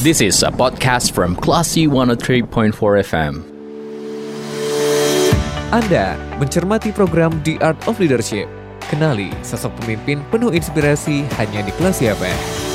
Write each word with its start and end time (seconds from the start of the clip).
This 0.00 0.24
is 0.24 0.40
a 0.40 0.48
podcast 0.48 1.12
from 1.12 1.36
Classy 1.36 1.84
103.4 1.84 2.72
FM. 3.04 3.44
Anda 5.76 6.16
mencermati 6.40 6.88
program 6.88 7.36
The 7.44 7.60
Art 7.60 7.76
of 7.84 8.00
Leadership. 8.00 8.48
Kenali 8.88 9.28
sosok 9.44 9.76
pemimpin 9.84 10.24
penuh 10.32 10.56
inspirasi 10.56 11.28
hanya 11.36 11.68
di 11.68 11.72
kelas 11.76 12.00
FM. 12.00 12.69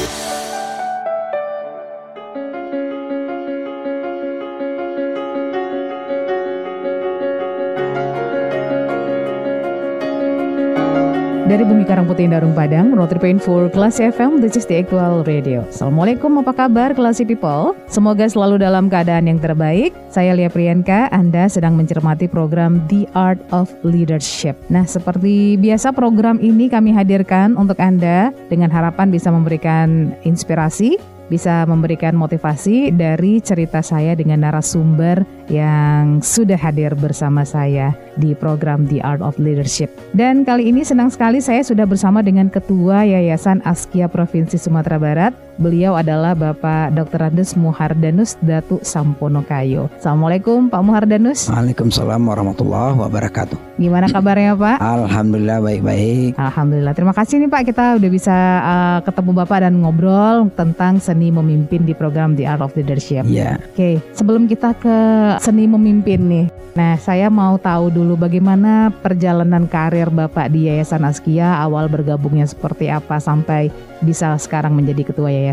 Dari 11.46 11.62
Bumi 11.62 11.86
Karang 11.86 12.10
Putih 12.10 12.26
Darung 12.26 12.58
Padang, 12.58 12.98
Pain 13.22 13.38
for 13.38 13.70
Kelas 13.70 14.02
FM, 14.02 14.42
this 14.42 14.58
is 14.58 14.66
the 14.66 14.82
actual 14.82 15.22
radio. 15.30 15.62
Assalamualaikum, 15.70 16.42
apa 16.42 16.66
kabar 16.66 16.98
Kelas 16.98 17.22
People? 17.22 17.78
Semoga 17.86 18.26
selalu 18.26 18.66
dalam 18.66 18.90
keadaan 18.90 19.30
yang 19.30 19.38
terbaik. 19.38 19.94
Saya 20.10 20.34
Lia 20.34 20.50
Priyanka, 20.50 21.06
Anda 21.14 21.46
sedang 21.46 21.78
mencermati 21.78 22.26
program 22.26 22.82
The 22.90 23.06
Art 23.14 23.38
of 23.54 23.70
Leadership. 23.86 24.58
Nah, 24.74 24.90
seperti 24.90 25.62
biasa 25.62 25.94
program 25.94 26.42
ini 26.42 26.66
kami 26.66 26.98
hadirkan 26.98 27.54
untuk 27.54 27.78
Anda 27.78 28.34
dengan 28.50 28.74
harapan 28.74 29.14
bisa 29.14 29.30
memberikan 29.30 30.18
inspirasi, 30.26 30.98
bisa 31.28 31.66
memberikan 31.66 32.14
motivasi 32.14 32.94
dari 32.94 33.42
cerita 33.42 33.82
saya 33.82 34.14
dengan 34.14 34.46
narasumber 34.46 35.26
yang 35.50 36.22
sudah 36.22 36.58
hadir 36.58 36.94
bersama 36.98 37.46
saya 37.46 37.94
di 38.18 38.34
program 38.34 38.86
The 38.90 39.02
Art 39.02 39.22
of 39.22 39.38
Leadership. 39.38 39.90
Dan 40.14 40.46
kali 40.46 40.70
ini 40.70 40.82
senang 40.82 41.10
sekali 41.14 41.42
saya 41.42 41.62
sudah 41.62 41.86
bersama 41.86 42.26
dengan 42.26 42.50
Ketua 42.50 43.06
Yayasan 43.06 43.62
Askia 43.66 44.10
Provinsi 44.10 44.58
Sumatera 44.58 44.98
Barat. 44.98 45.34
Beliau 45.56 45.96
adalah 45.96 46.36
Bapak 46.36 46.92
Dr. 46.92 47.32
Andes 47.32 47.56
Muhardanus 47.56 48.36
Datu 48.44 48.84
Sampono 48.84 49.40
Kayo. 49.40 49.88
Assalamualaikum 49.96 50.68
Pak 50.68 50.82
Muhardanus. 50.84 51.48
Waalaikumsalam 51.48 52.20
warahmatullahi 52.20 53.00
wabarakatuh. 53.00 53.80
Gimana 53.80 54.12
kabarnya 54.12 54.52
Pak? 54.60 54.84
Alhamdulillah 54.84 55.64
baik-baik. 55.64 56.36
Alhamdulillah. 56.36 56.92
Terima 56.92 57.16
kasih 57.16 57.40
nih 57.40 57.48
Pak 57.48 57.64
kita 57.72 57.86
udah 57.96 58.10
bisa 58.12 58.36
uh, 58.68 59.00
ketemu 59.08 59.32
Bapak 59.32 59.64
dan 59.64 59.80
ngobrol 59.80 60.52
tentang 60.60 61.00
seni 61.00 61.32
memimpin 61.32 61.88
di 61.88 61.96
program 61.96 62.36
The 62.36 62.52
Art 62.52 62.60
of 62.60 62.76
Leadership. 62.76 63.24
Ya, 63.24 63.56
Oke, 63.72 64.04
sebelum 64.12 64.52
kita 64.52 64.76
ke 64.76 64.98
seni 65.40 65.72
memimpin 65.72 66.20
nih. 66.20 66.48
Nah, 66.76 67.00
saya 67.00 67.32
mau 67.32 67.56
tahu 67.56 67.88
dulu 67.88 68.20
bagaimana 68.20 68.92
perjalanan 68.92 69.64
karir 69.64 70.12
Bapak 70.12 70.52
di 70.52 70.68
Yayasan 70.68 71.08
Askia 71.08 71.56
awal 71.64 71.88
bergabungnya 71.88 72.44
seperti 72.44 72.92
apa 72.92 73.16
sampai 73.24 73.72
bisa 74.04 74.36
sekarang 74.36 74.76
menjadi 74.76 75.08
ketua 75.08 75.32
yayasan. 75.32 75.45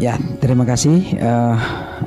Ya 0.00 0.16
terima 0.42 0.64
kasih. 0.66 1.02
Eh, 1.14 1.56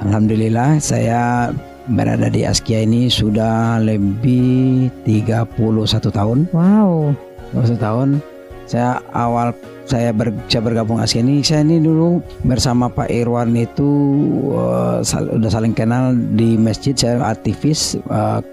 Alhamdulillah 0.03 0.81
saya 0.81 1.53
berada 1.85 2.27
di 2.27 2.41
Askia 2.43 2.81
ini 2.81 3.07
sudah 3.07 3.77
lebih 3.79 4.89
31 5.05 6.09
tahun. 6.09 6.49
Wow. 6.51 7.13
31 7.53 7.77
tahun. 7.77 8.09
Saya 8.65 8.97
awal 9.13 9.53
saya, 9.85 10.09
ber, 10.09 10.33
saya 10.49 10.65
bergabung 10.65 10.97
Askia 10.97 11.21
ini 11.21 11.45
saya 11.45 11.61
ini 11.61 11.77
dulu 11.77 12.17
bersama 12.41 12.89
Pak 12.89 13.13
Irwan 13.13 13.53
itu 13.53 13.89
eh, 14.57 15.05
sal- 15.05 15.29
udah 15.29 15.51
saling 15.53 15.77
kenal 15.77 16.17
di 16.33 16.57
masjid 16.57 16.97
saya 16.97 17.21
aktivis 17.21 17.93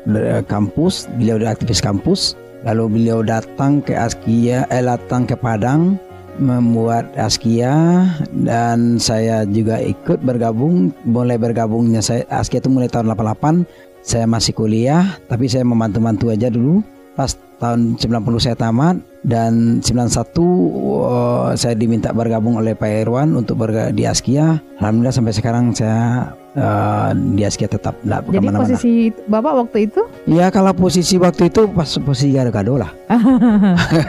de- 0.05 0.45
kampus 0.45 1.09
beliau 1.17 1.41
udah 1.41 1.57
aktivis 1.57 1.81
kampus 1.81 2.37
lalu 2.69 3.01
beliau 3.01 3.25
datang 3.25 3.81
ke 3.81 3.97
Askia 3.97 4.69
eh 4.69 4.85
datang 4.85 5.25
ke 5.25 5.33
Padang 5.33 5.97
membuat 6.39 7.13
Askia 7.19 8.07
dan 8.33 8.97
saya 8.97 9.45
juga 9.49 9.81
ikut 9.81 10.25
bergabung. 10.25 10.95
Mulai 11.05 11.37
bergabungnya 11.37 12.01
saya 12.01 12.25
Askia 12.33 12.61
itu 12.63 12.73
mulai 12.73 12.89
tahun 12.89 13.13
88 13.13 13.67
saya 14.03 14.27
masih 14.27 14.53
kuliah 14.53 15.19
tapi 15.31 15.47
saya 15.47 15.63
membantu-bantu 15.67 16.33
aja 16.33 16.49
dulu. 16.49 16.83
Pas 17.13 17.37
tahun 17.61 18.01
90 18.01 18.45
saya 18.45 18.57
tamat 18.57 18.97
dan 19.23 19.79
91 19.85 19.87
eh, 19.87 21.49
saya 21.55 21.75
diminta 21.79 22.11
bergabung 22.11 22.59
oleh 22.59 22.75
Pak 22.75 23.07
Irwan 23.07 23.37
untuk 23.39 23.63
berga 23.63 23.93
di 23.95 24.09
Askia. 24.09 24.59
Alhamdulillah 24.83 25.15
sampai 25.15 25.35
sekarang 25.37 25.71
saya 25.77 26.33
eh, 26.55 27.11
di 27.31 27.43
Askia 27.43 27.67
tetap 27.67 27.97
tidak 27.97 28.21
Jadi 28.23 28.31
ke 28.31 28.41
mana-mana 28.41 28.61
posisi 28.63 28.93
Bapak 29.25 29.53
waktu 29.59 29.79
itu? 29.87 30.01
Ya 30.27 30.47
kalau 30.49 30.73
posisi 30.73 31.17
waktu 31.17 31.49
itu 31.49 31.67
pas 31.69 31.89
posisi 31.99 32.33
gado-gado 32.33 32.77
lah 32.77 32.91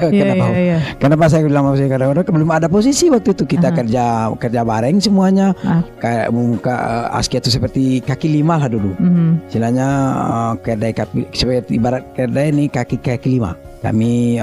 Iya, 0.07 0.23
Kenapa? 0.33 0.45
iya, 0.47 0.59
iya. 0.59 0.77
Kenapa 0.95 1.23
saya 1.27 1.43
bilang 1.43 1.67
posisi 1.67 1.87
gado-gado 1.87 2.21
Belum 2.25 2.49
ada 2.49 2.67
posisi 2.67 3.07
waktu 3.07 3.31
itu 3.31 3.43
kita 3.45 3.69
kerja 3.71 4.03
kerja 4.33 4.61
bareng 4.61 4.97
semuanya 4.97 5.55
Ah. 5.61 5.79
Kayak 5.97 6.27
muka 6.29 6.75
eh, 6.75 7.17
Askia 7.17 7.37
itu 7.37 7.49
seperti 7.49 7.83
kaki 7.99 8.27
lima 8.29 8.55
lah 8.55 8.67
dulu 8.67 8.91
Mhm. 8.95 9.47
Istilahnya 9.47 9.87
eh, 10.19 10.53
kedai 10.59 10.91
kaki 10.91 11.31
seperti 11.31 11.75
ibarat 11.75 12.03
kedai 12.13 12.49
ini 12.49 12.67
kaki 12.67 12.97
kaki 12.97 13.29
lima. 13.33 13.53
Kami 13.79 14.39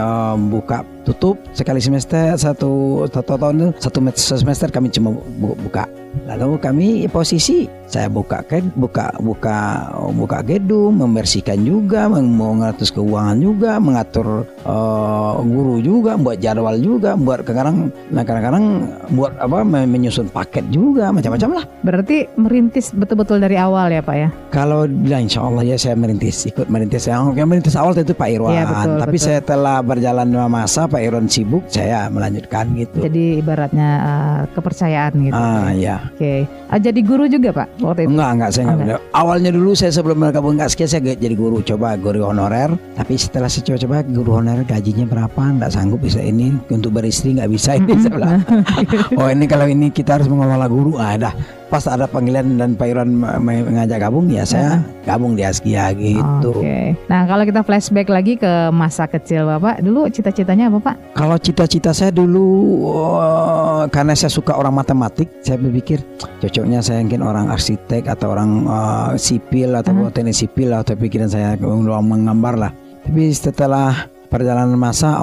buka 0.47 0.85
tutup 1.01 1.41
sekali 1.51 1.81
semester 1.81 2.37
satu 2.37 3.05
satu 3.09 3.41
tahun 3.41 3.73
satu 3.77 3.99
semester 4.13 4.69
kami 4.69 4.93
cuma 4.93 5.17
bu- 5.17 5.57
buka. 5.59 5.89
Lalu 6.27 6.59
kami 6.59 6.89
posisi 7.07 7.67
saya 7.91 8.07
buka 8.07 8.43
buka 8.79 9.11
buka 9.19 9.59
buka 10.15 10.39
gedung, 10.47 11.03
membersihkan 11.03 11.59
juga, 11.67 12.07
meng- 12.07 12.31
mengatur 12.39 12.87
keuangan 12.87 13.39
juga, 13.43 13.83
mengatur 13.83 14.47
eh, 14.63 15.33
guru 15.43 15.83
juga, 15.83 16.15
buat 16.15 16.39
jadwal 16.39 16.79
juga, 16.79 17.19
buat 17.19 17.43
kadang 17.43 17.91
nah 18.15 18.23
kadang-kadang 18.23 18.87
buat 19.15 19.35
apa 19.39 19.67
men- 19.67 19.91
menyusun 19.91 20.31
paket 20.31 20.67
juga 20.71 21.11
macam-macam 21.11 21.63
lah. 21.63 21.65
Berarti 21.83 22.31
merintis 22.39 22.95
betul-betul 22.95 23.43
dari 23.43 23.59
awal 23.59 23.91
ya 23.91 24.03
Pak 24.03 24.17
ya? 24.17 24.29
Kalau 24.55 24.87
bilang 24.87 25.27
insya 25.27 25.43
Allah 25.43 25.67
ya 25.67 25.75
saya 25.75 25.99
merintis 25.99 26.47
ikut 26.47 26.71
merintis 26.71 27.11
yang 27.11 27.35
yang 27.35 27.51
merintis 27.51 27.75
awal 27.75 27.95
itu 27.95 28.15
Pak 28.15 28.29
Irwan. 28.31 28.55
Iya, 28.55 28.65
betul, 28.71 28.97
Tapi 29.03 29.17
betul. 29.19 29.27
setelah 29.27 29.77
berjalan 29.83 30.29
masa 30.47 30.87
Pak 30.87 31.01
Irwan 31.03 31.27
sibuk 31.27 31.67
saya 31.67 32.07
melanjutkan 32.07 32.71
gitu. 32.79 33.03
Jadi 33.03 33.43
ibaratnya 33.43 33.89
uh, 33.99 34.41
kepercayaan 34.55 35.13
gitu. 35.27 35.35
ah 35.35 35.71
ya 35.75 36.00
Oke. 36.09 36.49
Ah, 36.71 36.79
jadi 36.79 37.01
guru 37.05 37.29
juga 37.29 37.51
Pak 37.53 37.83
waktu 37.83 38.07
itu? 38.07 38.11
enggak 38.15 38.31
enggak 38.37 38.51
saya 38.55 38.67
Oh, 38.71 38.77
enggak. 38.79 39.01
Awalnya 39.13 39.51
dulu 39.53 39.71
saya 39.77 39.93
sebelum 39.93 40.17
bergabung 40.23 40.55
nggak 40.57 40.71
sekian 40.73 40.91
saya 40.91 41.03
jadi 41.19 41.37
guru 41.37 41.61
coba 41.61 41.99
guru 42.01 42.25
honorer. 42.25 42.71
Tapi 42.97 43.15
setelah 43.19 43.51
saya 43.51 43.67
coba-coba 43.69 43.97
guru 44.09 44.31
honorer 44.41 44.65
gajinya 44.65 45.05
berapa 45.05 45.43
nggak 45.61 45.71
sanggup 45.73 46.01
bisa 46.01 46.23
ini 46.23 46.57
untuk 46.71 46.95
beristri 46.95 47.37
nggak 47.37 47.51
bisa 47.51 47.77
ini 47.77 47.93
saya 48.01 48.13
bilang. 48.15 48.41
oh 49.21 49.29
ini 49.29 49.45
kalau 49.45 49.67
ini 49.69 49.93
kita 49.93 50.17
harus 50.17 50.29
mengelola 50.31 50.67
guru 50.71 50.97
ah 50.97 51.17
dah 51.19 51.35
pas 51.71 51.87
ada 51.87 52.11
panggilan 52.11 52.59
dan 52.59 52.75
Pak 52.75 52.87
Irwan 52.91 53.15
me- 53.15 53.63
mengajak 53.63 54.03
gabung 54.03 54.27
ya 54.27 54.43
saya 54.43 54.83
gabung 55.07 55.39
di 55.39 55.47
Askia 55.47 55.95
gitu. 55.95 56.51
Oke. 56.51 56.99
Nah, 57.07 57.25
kalau 57.31 57.47
kita 57.47 57.63
flashback 57.63 58.11
lagi 58.11 58.35
ke 58.35 58.75
masa 58.75 59.07
kecil 59.07 59.47
Bapak, 59.47 59.79
dulu 59.79 60.11
cita-citanya 60.11 60.67
apa 60.67 60.93
Pak? 60.93 60.97
Kalau 61.15 61.39
cita-cita 61.39 61.95
saya 61.95 62.11
dulu 62.11 62.47
eh, 63.23 63.83
karena 63.95 64.19
saya 64.19 64.35
suka 64.35 64.59
orang 64.59 64.75
matematik, 64.75 65.31
saya 65.47 65.63
berpikir 65.63 66.03
cocoknya 66.43 66.83
saya 66.83 67.07
mungkin 67.07 67.23
orang 67.23 67.47
arsitek 67.55 68.11
atau 68.11 68.35
orang 68.35 68.67
eh, 68.67 69.11
sipil 69.15 69.79
atau 69.79 70.11
teknik 70.11 70.35
sipil 70.35 70.75
atau 70.75 70.99
pikiran 70.99 71.31
saya 71.31 71.55
orang 71.63 72.05
menggambar 72.05 72.55
lah. 72.59 72.73
Tapi 73.07 73.31
setelah 73.31 74.11
perjalanan 74.31 74.79
masa 74.79 75.19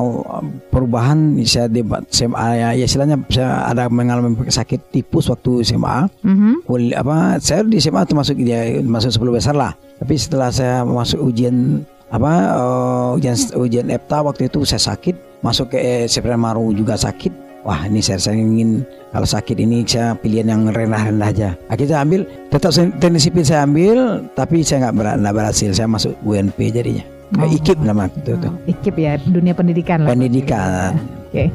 perubahan 0.69 1.40
saya 1.47 1.72
di 1.72 1.79
SMA 2.12 2.47
ya, 2.59 2.69
ya 2.75 2.84
istilahnya 2.85 3.18
saya 3.31 3.72
ada 3.72 3.88
mengalami 3.88 4.35
sakit 4.45 4.91
tipus 4.91 5.31
waktu 5.31 5.63
SMA 5.63 6.12
Mhm. 6.22 6.68
Kul- 6.68 6.91
apa 6.91 7.40
saya 7.40 7.63
di 7.63 7.79
SMA 7.79 8.03
itu 8.03 8.13
masuk 8.13 8.35
dia 8.38 8.67
masuk 8.84 9.16
10 9.16 9.31
besar 9.31 9.56
lah. 9.56 9.72
Tapi 9.97 10.13
setelah 10.19 10.51
saya 10.51 10.84
masuk 10.84 11.23
ujian 11.23 11.81
apa 12.12 12.31
eh, 12.53 13.17
ujian 13.17 13.35
ujian 13.56 13.88
EPTA 13.88 14.17
waktu 14.22 14.51
itu 14.51 14.67
saya 14.67 14.84
sakit 14.84 15.16
masuk 15.40 15.72
ke 15.72 15.79
eh, 15.79 16.03
September 16.06 16.51
Maru 16.51 16.75
juga 16.75 17.00
sakit. 17.00 17.47
Wah 17.63 17.84
ini 17.84 18.00
saya, 18.00 18.16
saya 18.16 18.40
ingin 18.40 18.84
kalau 19.12 19.28
sakit 19.28 19.59
ini 19.59 19.84
saya 19.84 20.16
pilihan 20.16 20.47
yang 20.51 20.62
rendah-rendah 20.72 21.28
aja. 21.28 21.49
Akhirnya 21.67 21.99
saya 21.99 22.02
ambil 22.03 22.22
tetap 22.47 22.72
sipil 23.20 23.43
saya 23.43 23.67
ambil 23.67 24.23
tapi 24.35 24.64
saya 24.64 24.87
nggak 24.87 24.96
berhasil. 25.32 25.76
Saya 25.76 25.87
masuk 25.87 26.16
UNP 26.23 26.72
jadinya 26.72 27.16
Oh. 27.35 27.44
IKIP 27.44 27.84
nama 27.84 28.08
itu 28.08 28.40
tuh 28.40 28.53
IKIP 28.72 28.97
ya, 29.03 29.20
dunia 29.20 29.52
pendidikan 29.52 30.08
lah. 30.08 30.16
pendidikan 30.16 30.96
Oke. 31.28 31.52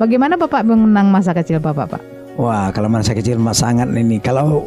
Bagaimana 0.00 0.40
Bapak 0.40 0.64
mengenang 0.64 1.12
masa 1.12 1.36
kecil 1.36 1.60
Bapak, 1.60 1.92
Pak? 1.92 2.02
Wah, 2.40 2.72
kalau 2.72 2.88
masa 2.88 3.12
kecil 3.12 3.36
mas 3.36 3.60
sangat 3.60 3.92
ini. 3.92 4.16
Kalau 4.16 4.64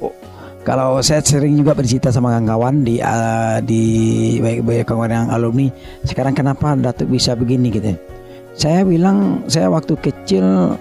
kalau 0.62 1.02
saya 1.02 1.26
sering 1.26 1.58
juga 1.58 1.74
bercerita 1.74 2.14
sama 2.14 2.38
kawan-kawan 2.38 2.86
di 2.86 3.02
uh, 3.02 3.58
di 3.66 3.84
baik 4.38 4.62
baik 4.62 4.86
kawan 4.86 5.10
yang 5.10 5.28
alumni. 5.34 5.68
Sekarang 6.06 6.38
kenapa 6.38 6.78
Datuk 6.78 7.10
bisa 7.10 7.34
begini 7.34 7.74
gitu? 7.74 7.98
Saya 8.54 8.86
bilang 8.86 9.42
saya 9.50 9.74
waktu 9.74 9.98
kecil 9.98 10.78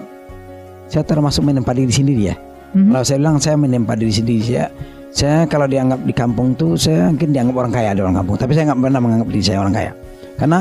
saya 0.85 1.01
termasuk 1.01 1.41
menempa 1.41 1.73
diri 1.73 1.89
sendiri 1.89 2.29
ya. 2.29 2.37
Mhm. 2.77 2.93
Kalau 2.93 3.03
saya 3.09 3.17
bilang 3.17 3.37
saya 3.41 3.55
menempa 3.57 3.97
diri 3.97 4.13
sendiri 4.13 4.41
saya. 4.45 4.69
Saya 5.13 5.45
kalau 5.45 5.69
dianggap 5.69 6.01
di 6.09 6.13
kampung 6.13 6.57
tuh 6.57 6.73
saya 6.73 7.13
mungkin 7.13 7.29
dianggap 7.37 7.55
orang 7.55 7.73
kaya 7.73 7.89
di 7.93 8.01
orang 8.01 8.17
kampung, 8.17 8.35
tapi 8.41 8.51
saya 8.57 8.73
nggak 8.73 8.81
pernah 8.81 8.99
menganggap 8.99 9.27
diri 9.29 9.43
saya 9.45 9.59
orang 9.61 9.75
kaya. 9.77 9.91
Karena 10.41 10.59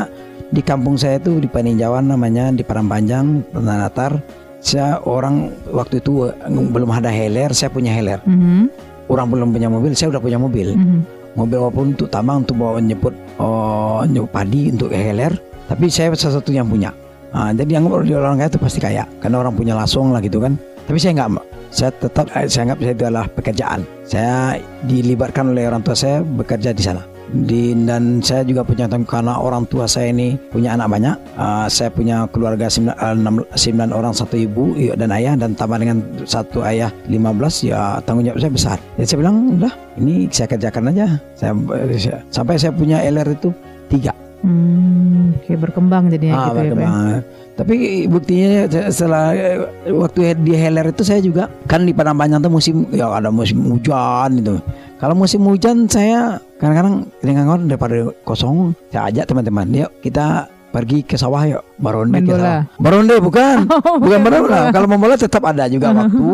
di 0.52 0.60
kampung 0.60 0.94
saya 1.00 1.16
itu 1.16 1.40
di 1.40 1.48
Paninjauan 1.48 2.04
namanya 2.12 2.52
di 2.52 2.60
Parampanjang, 2.60 3.48
Tanah 3.56 3.76
Datar, 3.88 4.12
saya 4.60 5.00
orang 5.08 5.48
waktu 5.72 6.04
itu 6.04 6.28
eh, 6.28 6.36
belum 6.52 6.90
ada 6.92 7.08
heler, 7.08 7.56
saya 7.56 7.72
punya 7.72 7.96
heler. 7.96 8.20
Mhm, 8.28 8.68
Orang 9.08 9.32
belum 9.32 9.56
punya 9.56 9.72
mobil, 9.72 9.96
saya 9.96 10.12
udah 10.12 10.22
punya 10.22 10.36
mobil. 10.36 10.76
mhm. 10.76 11.00
Mobil 11.32 11.56
walaupun 11.56 11.96
untuk 11.96 12.12
tambang 12.12 12.44
untuk 12.44 12.60
bawa 12.60 12.76
nyebut 12.76 13.16
oh, 13.40 14.04
nyebut 14.04 14.28
padi 14.28 14.68
untuk 14.68 14.92
heler, 14.92 15.32
tapi 15.64 15.88
saya 15.88 16.12
salah 16.12 16.44
satu 16.44 16.52
yang 16.52 16.68
punya. 16.68 16.92
Ah, 17.32 17.48
jadi 17.56 17.80
yang 17.80 17.88
orang 17.88 18.04
orang 18.12 18.36
kaya 18.36 18.52
itu 18.52 18.60
pasti 18.60 18.78
kaya, 18.84 19.08
karena 19.16 19.40
orang 19.40 19.56
punya 19.56 19.72
langsung 19.72 20.12
lah 20.12 20.20
gitu 20.20 20.44
kan. 20.44 20.60
Tapi 20.86 20.98
saya 20.98 21.12
nggak, 21.18 21.30
saya 21.72 21.90
tetap 21.96 22.26
eh, 22.36 22.46
saya 22.46 22.62
anggap 22.68 22.78
saya 22.82 22.92
itu 22.92 23.04
adalah 23.06 23.26
pekerjaan. 23.32 23.80
Saya 24.04 24.60
dilibatkan 24.84 25.54
oleh 25.54 25.64
orang 25.70 25.80
tua 25.80 25.96
saya 25.96 26.20
bekerja 26.20 26.74
di 26.76 26.84
sana. 26.84 27.02
Di, 27.32 27.72
dan 27.88 28.20
saya 28.20 28.44
juga 28.44 28.60
punya 28.60 28.84
tanggung 28.84 29.08
karena 29.08 29.40
orang 29.40 29.64
tua 29.64 29.88
saya 29.88 30.12
ini 30.12 30.36
punya 30.52 30.76
anak 30.76 30.92
banyak. 30.92 31.16
Ah, 31.40 31.64
saya 31.64 31.88
punya 31.88 32.28
keluarga 32.28 32.68
sembilan, 32.68 32.92
eh, 33.00 33.14
enam- 33.16 33.48
sembilan 33.56 33.90
orang 33.96 34.12
satu 34.12 34.36
ibu 34.36 34.76
iya, 34.76 34.92
dan 34.92 35.16
ayah 35.16 35.32
dan 35.40 35.56
tambah 35.56 35.80
dengan 35.80 36.04
satu 36.28 36.60
ayah 36.60 36.92
15 37.08 37.64
ya 37.64 38.04
tanggung 38.04 38.28
jawab 38.28 38.36
saya 38.36 38.52
besar. 38.52 38.76
Jadi 39.00 39.06
saya 39.08 39.18
bilang 39.24 39.36
udah 39.56 39.72
ini 39.96 40.28
saya 40.28 40.44
kerjakan 40.50 40.92
aja. 40.92 41.06
Saya, 41.32 41.52
saya- 41.96 42.22
sampai 42.28 42.60
saya 42.60 42.72
punya 42.76 43.00
LR 43.00 43.32
itu 43.32 43.48
tiga. 43.88 44.12
Hmm, 44.42 45.38
oke 45.38 45.52
berkembang 45.54 46.06
jadinya 46.08 46.34
Ah, 46.36 46.44
gitu 46.50 46.58
ya 46.60 46.72
Pak. 46.72 46.82
ya. 46.82 47.18
Tapi 47.52 47.74
buktinya 48.06 48.50
setelah 48.88 49.24
eh, 49.30 49.58
waktu 49.88 50.34
di 50.36 50.52
Heller 50.52 50.88
itu 50.88 51.02
saya 51.02 51.18
juga 51.18 51.46
kan 51.64 51.82
di 51.82 51.92
Padang 51.92 52.16
Panjang 52.16 52.40
tuh 52.40 52.50
musim 52.50 52.88
ya 52.90 53.06
ada 53.08 53.28
musim 53.28 53.62
hujan 53.62 54.30
itu. 54.36 54.58
Kalau 54.96 55.14
musim 55.14 55.42
hujan 55.42 55.86
saya 55.86 56.42
kadang-kadang 56.56 56.94
dengan 57.18 57.42
kawan 57.44 57.62
daripada 57.66 57.94
kosong 58.22 58.74
saya 58.88 59.06
ajak 59.08 59.26
teman-teman 59.26 59.66
yuk 59.76 59.90
kita 60.00 60.46
pergi 60.68 61.02
ke 61.02 61.14
sawah 61.14 61.42
yuk 61.44 61.62
baronde 61.76 62.10
Main 62.12 62.24
ke 62.24 62.32
bola. 62.32 62.40
sawah. 62.40 62.62
Baronde 62.78 63.14
bukan 63.18 63.56
Oh, 63.84 63.98
bukan 64.00 64.10
main 64.16 64.24
baronde 64.24 64.48
bola. 64.48 64.62
kalau 64.70 64.86
mau 64.88 64.98
bola 64.98 65.14
tetap 65.14 65.42
ada 65.44 65.66
juga 65.66 65.92
waktu 65.92 66.28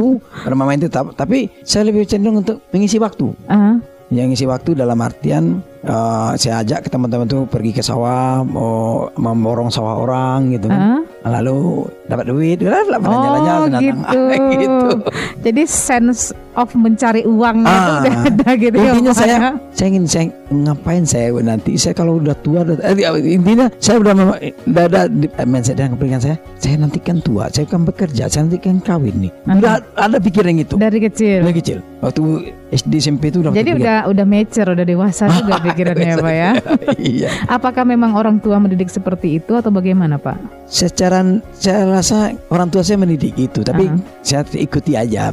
bermain 0.45 0.79
tetap 0.79 1.13
tapi 1.13 1.51
saya 1.61 1.85
lebih 1.85 2.05
cenderung 2.05 2.41
untuk 2.41 2.63
mengisi 2.69 2.97
waktu 2.97 3.35
Ah, 3.45 3.77
yang 4.09 4.31
ngisi 4.31 4.47
waktu 4.47 4.73
dalam 4.75 4.97
artian 4.99 5.59
eh, 5.81 6.31
saya 6.35 6.61
ajak 6.61 6.85
ke 6.85 6.89
teman-teman 6.89 7.25
tuh 7.25 7.43
pergi 7.45 7.71
ke 7.71 7.81
sawah 7.81 8.43
mau 8.43 9.07
memborong 9.13 9.69
sawah 9.69 9.99
orang 9.99 10.51
gitu 10.51 10.67
kan 10.67 11.03
ah. 11.23 11.31
lalu 11.31 11.85
dapat 12.05 12.25
duit 12.27 12.59
lah 12.61 12.83
Oh 12.99 13.21
jalan-jalan 13.21 13.71
gitu. 13.79 14.19
gitu 14.57 14.89
Jadi 15.39 15.63
sense 15.65 16.23
of 16.53 16.75
mencari 16.75 17.23
uang 17.23 17.63
itu 17.63 17.71
Ah. 17.71 18.01
udah 18.01 18.15
ada 18.25 18.51
gitu 18.55 18.75
ya. 18.75 18.91
intinya 18.91 19.13
Pak, 19.13 19.21
saya 19.21 19.37
ya. 19.37 19.51
saya 19.71 19.87
ingin 19.89 20.05
saya 20.05 20.25
ngapain 20.49 21.05
saya 21.05 21.27
nanti 21.39 21.77
saya 21.77 21.93
kalau 21.93 22.19
udah 22.19 22.35
tua 22.37 22.65
udah, 22.65 22.77
eh, 22.81 22.97
intinya 23.29 23.67
saya 23.79 24.01
udah 24.01 24.13
udah 24.65 24.85
ada 24.89 25.01
eh, 25.07 25.47
mindset 25.47 25.77
yang 25.77 25.95
pikiran 25.95 26.19
saya 26.19 26.37
saya 26.57 26.77
nanti 26.77 26.99
kan 26.99 27.21
tua 27.21 27.47
saya 27.49 27.63
kan 27.65 27.85
bekerja 27.85 28.27
saya 28.27 28.43
nanti 28.45 28.59
kan 28.59 28.81
kawin 28.81 29.15
nih 29.21 29.33
udah 29.47 29.79
ada 29.95 30.17
pikiran 30.19 30.57
gitu 30.57 30.75
dari 30.75 30.99
kecil. 30.99 31.45
dari 31.45 31.55
kecil 31.55 31.79
waktu 32.01 32.23
SD 32.69 32.93
SMP 32.97 33.23
itu 33.29 33.41
udah 33.41 33.51
Jadi 33.51 33.65
kepikiran. 33.71 33.81
udah 33.81 33.99
udah 34.11 34.27
mature, 34.27 34.69
udah 34.69 34.85
dewasa 34.85 35.25
juga 35.31 35.57
pikirannya 35.73 36.09
ya 36.09 36.17
Pak 36.17 36.35
ya. 36.35 36.51
iya 37.17 37.31
Apakah 37.47 37.85
memang 37.85 38.17
orang 38.17 38.41
tua 38.41 38.57
mendidik 38.59 38.89
seperti 38.89 39.41
itu 39.41 39.53
atau 39.57 39.69
bagaimana 39.69 40.17
Pak? 40.17 40.59
secara 40.69 41.25
saya 41.57 41.89
rasa 41.89 42.37
orang 42.53 42.69
tua 42.69 42.85
saya 42.85 43.01
mendidik 43.01 43.33
itu 43.41 43.65
tapi 43.65 43.89
Aha. 43.89 43.97
saya 44.21 44.45
ikuti 44.53 44.95
aja 44.95 45.33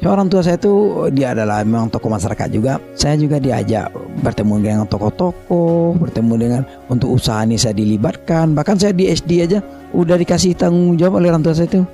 Ya, 0.00 0.08
orang 0.08 0.32
tua 0.32 0.40
saya 0.40 0.56
itu 0.56 1.04
dia 1.12 1.36
adalah 1.36 1.60
memang 1.60 1.92
tokoh 1.92 2.08
masyarakat 2.08 2.48
juga 2.48 2.80
saya 2.96 3.20
juga 3.20 3.36
diajak 3.36 3.92
bertemu 4.24 4.54
dengan 4.64 4.84
tokoh-tokoh 4.88 6.00
bertemu 6.00 6.34
dengan 6.40 6.62
untuk 6.88 7.12
usaha 7.20 7.44
ini 7.44 7.60
saya 7.60 7.76
dilibatkan 7.76 8.56
bahkan 8.56 8.80
saya 8.80 8.96
di 8.96 9.12
SD 9.12 9.44
aja 9.44 9.60
udah 9.92 10.16
dikasih 10.16 10.56
tanggung 10.56 10.96
jawab 10.96 11.20
oleh 11.20 11.28
orang 11.28 11.44
tua 11.44 11.52
saya 11.52 11.68
itu 11.68 11.84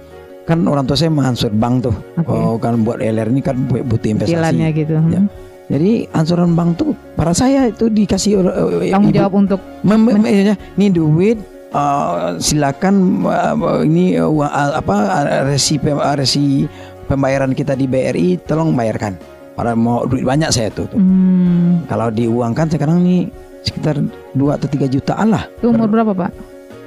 kan 0.47 0.63
orang 0.71 0.87
tua 0.87 0.95
saya 0.95 1.11
mengansur 1.11 1.51
bank 1.51 1.91
tuh 1.91 1.97
Oke. 2.23 2.31
oh 2.31 2.55
kan 2.63 2.87
buat 2.87 3.03
LR 3.03 3.27
ini 3.35 3.43
kan 3.43 3.59
butuh 3.67 4.15
investasi 4.15 4.55
gitu. 4.79 4.95
Ya. 5.11 5.21
jadi 5.67 6.07
ansuran 6.15 6.55
bank 6.55 6.79
tuh 6.79 6.95
para 7.17 7.33
saya 7.33 7.67
itu 7.67 7.89
dikasih 7.89 8.39
eh, 8.39 8.93
Tanggung 8.93 9.11
ibu- 9.11 9.19
jawab 9.19 9.35
untuk 9.35 9.61
Mem, 9.83 9.99
mem, 9.99 10.21
maksudnya, 10.21 10.57
ini 10.77 10.87
duit 10.89 11.39
uh, 11.73 12.37
silakan 12.37 13.25
uh, 13.25 13.83
ini 13.83 14.21
uh, 14.21 14.29
uang, 14.29 14.47
uh, 14.47 14.73
apa 14.77 14.95
uh, 14.95 15.25
resi 15.49 15.81
uh, 15.81 16.15
resi 16.15 16.69
pembayaran 17.09 17.57
kita 17.57 17.73
di 17.73 17.89
BRI 17.89 18.45
tolong 18.45 18.77
bayarkan. 18.77 19.17
Para 19.57 19.73
mau 19.73 20.05
duit 20.05 20.21
banyak 20.21 20.53
saya 20.53 20.69
tuh. 20.69 20.85
tuh. 20.85 21.01
hmm, 21.01 21.89
Kalau 21.89 22.13
diuangkan 22.13 22.69
sekarang 22.69 23.01
nih 23.01 23.33
sekitar 23.65 23.97
2 24.37 24.37
atau 24.53 24.69
3 24.69 24.85
jutaan 24.87 25.33
lah. 25.33 25.49
itu 25.49 25.73
umur 25.73 25.89
berapa 25.89 26.13
Pak? 26.13 26.31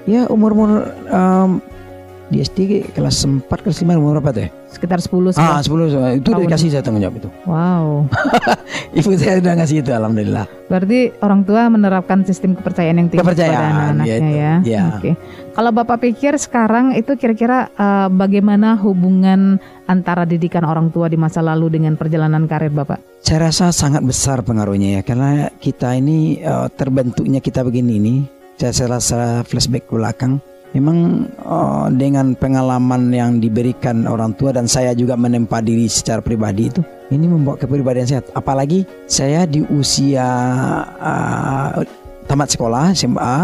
Ya 0.05 0.29
umur-umur 0.29 0.85
um, 1.09 1.57
di 2.29 2.37
SD 2.39 2.59
kelas 2.93 3.25
4 3.25 3.49
kelas 3.49 3.77
5 3.81 3.89
umur 3.97 4.17
berapa 4.17 4.31
tuh? 4.31 4.43
ya? 4.45 4.49
Sekitar 4.69 5.01
10 5.01 5.33
Ah 5.33 5.57
11. 5.59 5.65
10 5.65 5.89
so- 5.89 6.13
itu 6.13 6.27
udah 6.29 6.43
dikasih 6.45 6.69
saya 6.69 6.83
tanggung 6.85 7.01
jawab 7.01 7.17
itu. 7.17 7.29
Wow. 7.43 8.05
Ibu 8.97 9.09
saya 9.17 9.41
udah 9.41 9.53
ngasih 9.57 9.81
itu 9.81 9.91
alhamdulillah. 9.91 10.45
Berarti 10.69 10.99
orang 11.19 11.41
tua 11.41 11.65
menerapkan 11.67 12.21
sistem 12.21 12.53
kepercayaan 12.53 12.95
yang 12.95 13.07
tinggi 13.09 13.21
Kepercayaan, 13.21 13.57
kepada 13.57 13.73
anak-anaknya 13.73 14.05
ya 14.05 14.15
itu. 14.15 14.29
ya. 14.29 14.53
Ya. 14.63 14.83
Oke. 14.93 15.11
Kalau 15.49 15.71
Bapak 15.73 15.97
pikir 15.99 16.37
sekarang 16.37 16.93
itu 16.93 17.17
kira-kira 17.17 17.73
eh, 17.73 18.07
bagaimana 18.09 18.77
hubungan 18.77 19.57
antara 19.85 20.23
didikan 20.23 20.61
orang 20.63 20.93
tua 20.93 21.09
di 21.09 21.17
masa 21.17 21.41
lalu 21.41 21.81
dengan 21.81 21.97
perjalanan 21.97 22.45
karir 22.45 22.69
Bapak? 22.69 23.01
Saya 23.19 23.49
rasa 23.49 23.73
sangat 23.73 24.05
besar 24.05 24.45
pengaruhnya 24.45 24.89
ya 24.91 25.03
karena 25.03 25.49
kita 25.57 25.97
ini 25.97 26.39
eh, 26.39 26.67
terbentuknya 26.71 27.41
kita 27.41 27.65
begini 27.65 27.97
ini 27.97 28.15
saya, 28.55 28.71
saya 28.71 28.87
rasa 28.91 29.19
flashback 29.41 29.89
ke 29.89 29.97
belakang 29.97 30.37
memang 30.71 30.97
eh, 31.35 31.87
dengan 31.93 32.33
pengalaman 32.33 33.09
yang 33.09 33.37
diberikan 33.37 34.05
orang 34.05 34.33
tua 34.33 34.49
dan 34.49 34.65
saya 34.65 34.93
juga 34.93 35.13
menempa 35.13 35.59
diri 35.59 35.85
secara 35.85 36.19
pribadi 36.19 36.67
itu 36.67 36.81
ini 37.09 37.25
membawa 37.25 37.57
kepribadian 37.57 38.05
sehat 38.05 38.29
apalagi 38.31 38.85
saya 39.05 39.43
di 39.43 39.65
usia 39.65 40.29
eh, 40.95 41.69
tamat 42.25 42.49
sekolah 42.49 42.93
SMA 42.93 43.37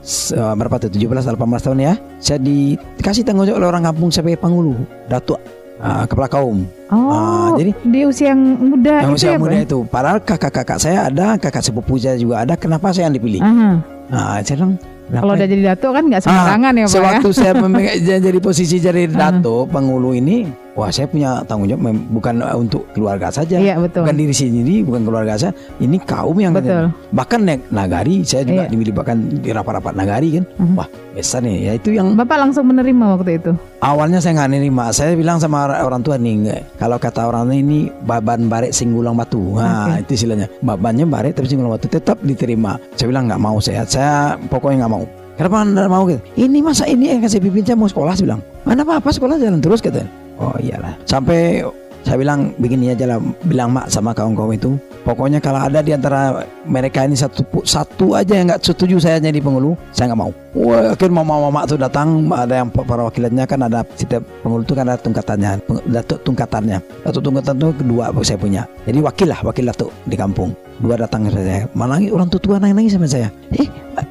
se- 0.00 0.32
eh, 0.32 0.54
berapa 0.54 0.78
tuh 0.78 0.90
17 0.90 1.26
18 1.28 1.34
tahun 1.60 1.78
ya 1.80 1.92
saya 2.18 2.38
dikasih 2.38 3.22
tanggung 3.22 3.44
jawab 3.44 3.58
oleh 3.58 3.68
orang 3.68 3.84
kampung 3.84 4.08
sebagai 4.08 4.38
pangulu 4.38 4.78
datuk 5.06 5.42
eh, 5.76 6.04
kepala 6.06 6.28
kaum 6.28 6.62
Oh, 6.88 7.12
Ah, 7.12 7.52
jadi- 7.52 7.76
di 7.84 8.00
usia 8.02 8.32
yang 8.32 8.40
muda 8.56 9.04
yang 9.04 9.12
itu 9.12 9.20
usia 9.20 9.30
ya, 9.30 9.36
muda 9.36 9.52
Pak? 9.52 9.66
itu. 9.68 9.78
Padahal 9.84 10.18
kakak-kakak 10.24 10.78
saya 10.80 10.98
ada, 11.04 11.36
kakak 11.36 11.60
sepupu 11.60 12.00
saya 12.00 12.16
juga 12.16 12.40
ada. 12.40 12.56
Kenapa 12.56 12.96
saya 12.96 13.12
yang 13.12 13.20
dipilih? 13.20 13.44
Aha. 13.44 13.76
Nah, 14.08 14.40
saya 14.40 14.56
bilang, 14.56 14.80
Kalau 15.08 15.32
kenapa 15.32 15.40
udah 15.40 15.46
ya? 15.48 15.52
jadi 15.56 15.62
datuk 15.72 15.90
kan 15.96 16.04
nggak 16.04 16.22
sembarangan 16.22 16.72
ya 16.72 16.84
Pak 16.84 16.88
ya? 16.88 16.92
Sewaktu 16.92 17.28
saya 17.32 17.52
memegang 17.64 18.20
jadi 18.20 18.38
posisi 18.44 18.76
jadi 18.76 19.02
dato 19.08 19.64
pengulu 19.64 20.12
ini, 20.12 20.44
wah 20.78 20.94
saya 20.94 21.10
punya 21.10 21.42
tanggung 21.50 21.66
jawab 21.66 21.90
bukan 22.14 22.38
uh, 22.38 22.54
untuk 22.54 22.86
keluarga 22.94 23.34
saja, 23.34 23.58
Iya 23.58 23.82
betul. 23.82 24.06
bukan 24.06 24.14
diri 24.14 24.30
sendiri, 24.30 24.86
bukan 24.86 25.02
keluarga 25.02 25.34
saya. 25.34 25.52
Ini 25.82 25.98
kaum 26.06 26.38
yang 26.38 26.54
Betul. 26.54 26.94
bahkan 27.10 27.42
naik 27.42 27.66
nagari, 27.74 28.22
saya 28.22 28.46
juga 28.46 28.70
Iya. 28.70 28.78
dilibatkan 28.78 29.16
di 29.42 29.50
rapat-rapat 29.50 29.92
nagari 29.98 30.38
kan. 30.38 30.44
Mhm. 30.62 30.74
Wah 30.78 30.88
besar 31.18 31.42
nih. 31.42 31.56
Ya 31.66 31.72
itu 31.74 31.90
yang 31.90 32.14
Bapak 32.14 32.38
langsung 32.38 32.70
menerima 32.70 33.18
waktu 33.18 33.42
itu. 33.42 33.50
awalnya 33.82 34.22
saya 34.22 34.38
nggak 34.38 34.50
nerima. 34.54 34.94
Saya 34.94 35.18
bilang 35.18 35.42
sama 35.42 35.66
orang- 35.66 35.98
tua 35.98 36.14
nih, 36.14 36.62
kalau 36.78 36.94
kata 36.94 37.26
orang 37.26 37.50
ini 37.50 37.90
baban 38.06 38.46
barek 38.46 38.70
singgulang 38.70 39.18
batu. 39.18 39.58
Nah, 39.58 39.98
itu 39.98 40.14
istilahnya. 40.14 40.46
Babannya 40.62 41.10
barek 41.10 41.34
tapi 41.34 41.50
singgulang 41.50 41.74
batu 41.74 41.90
tetap 41.90 42.22
diterima. 42.22 42.78
Saya 42.94 43.10
bilang 43.10 43.26
nggak 43.26 43.42
mau 43.42 43.58
saya. 43.58 43.82
Saya 43.82 44.38
pokoknya 44.46 44.86
nggak 44.86 44.92
mau. 44.94 45.02
Kenapa 45.34 45.56
anda 45.62 45.86
mau 45.90 46.02
gitu? 46.06 46.18
Ini 46.34 46.58
masa 46.62 46.86
ini 46.86 47.14
yang 47.14 47.22
kasih 47.22 47.42
pimpin 47.42 47.66
saya 47.66 47.74
mau 47.74 47.90
sekolah 47.90 48.14
saya 48.14 48.26
bilang. 48.30 48.42
Mana 48.62 48.86
apa 48.86 49.02
apa 49.02 49.10
sekolah 49.10 49.38
jalan 49.38 49.58
terus 49.58 49.82
katanya. 49.82 50.06
Oh 50.38 50.54
iyalah. 50.62 50.94
Sampai 51.04 51.66
saya 52.06 52.24
bilang 52.24 52.56
begini 52.56 52.94
aja 52.94 53.04
lah 53.04 53.18
bilang 53.44 53.74
mak 53.74 53.90
sama 53.90 54.16
kawan-kawan 54.16 54.56
itu. 54.56 54.70
Pokoknya 55.04 55.40
kalau 55.44 55.60
ada 55.60 55.84
di 55.84 55.92
antara 55.92 56.44
mereka 56.64 57.04
ini 57.04 57.16
satu 57.16 57.44
satu 57.64 58.16
aja 58.16 58.32
yang 58.32 58.48
nggak 58.48 58.60
setuju 58.64 58.96
saya 59.00 59.20
jadi 59.20 59.40
penghulu 59.40 59.76
saya 59.92 60.12
nggak 60.12 60.20
mau. 60.20 60.32
Wah 60.56 60.96
akhirnya 60.96 61.20
mama 61.20 61.48
mama 61.48 61.68
tuh 61.68 61.76
datang 61.76 62.28
ada 62.32 62.64
yang 62.64 62.68
para 62.72 63.04
wakilannya 63.08 63.44
kan 63.44 63.60
ada 63.66 63.84
setiap 63.96 64.24
penghulu 64.40 64.62
itu 64.64 64.74
kan 64.76 64.84
ada 64.88 65.00
tungkatannya 65.00 65.50
datuk 65.90 66.18
tungkatannya. 66.24 66.78
Datuk 67.04 67.22
tungkatan 67.24 67.54
itu 67.60 67.68
kedua 67.76 68.04
saya 68.24 68.38
punya. 68.40 68.62
Jadi 68.88 68.98
wakil 69.04 69.28
lah 69.28 69.40
wakil 69.44 69.64
datuk 69.68 69.90
di 70.08 70.16
kampung. 70.16 70.54
Dua 70.78 70.94
datang 70.94 71.26
ke 71.26 71.34
saya 71.34 71.66
malah 71.74 71.98
orang 72.08 72.30
tua 72.30 72.56
nangis 72.56 72.76
nangis 72.78 72.92
sama 72.94 73.08
saya. 73.10 73.28
Eh 73.52 73.66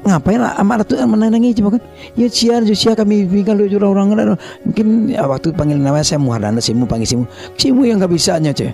ngapain 0.08 0.40
lah? 0.40 0.56
Amat 0.58 0.88
datuk 0.88 0.98
menangis 1.04 1.32
nangis 1.36 1.52
coba 1.60 1.68
kan? 1.76 1.82
Ya 2.16 2.26
siar 2.32 2.60
ya 2.64 2.74
siar 2.74 2.94
kami 2.96 3.28
bimbingkan 3.28 3.60
lu 3.60 3.68
orang 3.84 4.16
orang 4.16 4.38
mungkin 4.64 5.12
ya, 5.12 5.28
waktu 5.28 5.52
panggil 5.52 5.76
nama 5.76 6.00
saya 6.00 6.18
Muhardana 6.18 6.58
Simu 6.58 6.88
panggil 6.88 7.08
Simu. 7.08 7.24
Simu 7.54 7.84
yang 7.84 8.00
nggak 8.00 8.12
bisanya 8.12 8.50
ceh 8.50 8.72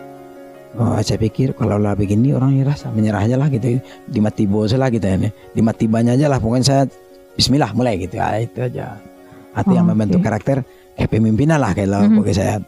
Oh, 0.74 0.98
saya 0.98 1.22
pikir 1.22 1.54
kalau 1.54 1.78
lah 1.78 1.94
begini 1.94 2.34
orang 2.34 2.58
rasa 2.66 2.90
menyerah 2.90 3.22
aja 3.22 3.38
lah 3.38 3.46
gitu. 3.46 3.78
Di 4.10 4.18
mati 4.18 4.42
bos 4.42 4.74
lah 4.74 4.90
gitu 4.90 5.06
ya 5.06 5.30
di 5.30 5.62
mati 5.62 5.86
banyak 5.86 6.18
aja 6.18 6.26
lah. 6.26 6.42
Pokoknya 6.42 6.66
saya 6.66 6.82
Bismillah 7.38 7.70
mulai 7.74 7.94
gitu. 7.98 8.18
Ya 8.18 8.42
itu 8.42 8.58
aja. 8.58 8.98
Hati 9.54 9.78
yang 9.78 9.86
Oh, 9.86 9.94
membentuk 9.94 10.18
oke. 10.18 10.26
karakter 10.26 10.66
eh 10.98 11.06
pemimpinan 11.06 11.62
lah 11.62 11.74
kalau 11.78 12.02
Mhm. 12.02 12.18
bagi 12.22 12.34
saya. 12.34 12.58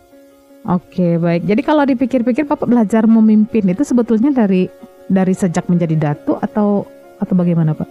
Oke 0.66 1.18
baik. 1.18 1.46
Jadi 1.50 1.62
kalau 1.66 1.82
dipikir-pikir 1.82 2.46
Bapak 2.46 2.66
belajar 2.70 3.06
memimpin 3.10 3.66
itu 3.70 3.82
sebetulnya 3.82 4.30
dari 4.30 4.70
dari 5.10 5.34
sejak 5.34 5.66
menjadi 5.66 5.94
datuk 6.14 6.38
atau 6.42 6.86
atau 7.18 7.34
bagaimana 7.34 7.74
Pak? 7.74 7.88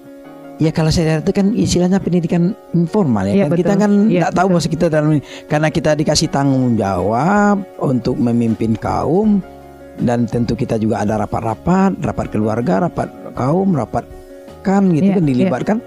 Ya 0.55 0.71
kalau 0.71 0.87
saya 0.87 1.19
itu 1.19 1.31
kan 1.35 1.51
istilahnya 1.51 1.99
pendidikan 1.99 2.55
informal 2.71 3.27
ya 3.27 3.33
Iya, 3.35 3.45
kan 3.45 3.59
kita 3.59 3.73
kan 3.75 3.91
Iya, 4.07 4.19
nggak 4.23 4.33
tahu 4.33 4.47
betul. 4.47 4.55
bahwa 4.55 4.71
kita 4.71 4.85
dalam 4.87 5.09
ini 5.11 5.21
karena 5.51 5.67
kita 5.67 5.91
dikasih 5.93 6.27
tanggung 6.31 6.79
jawab 6.79 7.57
untuk 7.83 8.15
memimpin 8.15 8.79
kaum 8.79 9.43
dan 9.99 10.23
tentu 10.27 10.55
kita 10.55 10.79
juga 10.79 11.03
ada 11.03 11.19
rapat-rapat, 11.19 11.99
rapat 11.99 12.27
keluarga, 12.31 12.87
rapat 12.87 13.07
kaum, 13.35 13.75
rapat 13.75 14.07
kan 14.63 14.87
gitu 14.95 15.11
Iya, 15.11 15.15
kan 15.19 15.23
iya. 15.23 15.29
dilibatkan. 15.35 15.77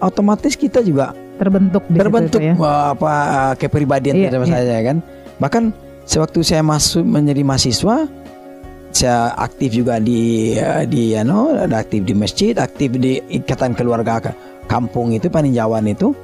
Otomatis 0.00 0.56
kita 0.56 0.80
juga 0.80 1.12
Terbentuk 1.34 1.82
di 1.90 1.98
situ 1.98 2.02
terbentuk 2.06 2.40
itu 2.40 2.48
ya. 2.50 2.54
uh, 2.56 2.94
apa 2.94 3.12
uh, 3.12 3.52
kepribadian 3.58 4.14
Iya, 4.16 4.28
sama 4.32 4.46
iya. 4.46 4.54
saya 4.64 4.80
kan. 4.80 4.96
Bahkan 5.42 5.64
sewaktu 6.06 6.38
saya 6.40 6.62
masuk 6.62 7.02
menjadi 7.02 7.42
mahasiswa 7.42 8.06
saya 8.94 9.34
aktif 9.34 9.74
juga 9.74 9.98
di 9.98 10.54
uh, 10.54 10.86
di 10.86 11.18
ano 11.18 11.50
ada 11.50 11.82
aktif 11.82 12.06
di 12.06 12.14
masjid, 12.14 12.54
aktif 12.54 12.94
di 12.94 13.18
ikatan 13.26 13.74
keluarga 13.74 14.22
ke- 14.22 14.36
kampung 14.70 15.10
itu 15.10 15.26
paninjauan 15.26 15.90
itu 15.90 16.14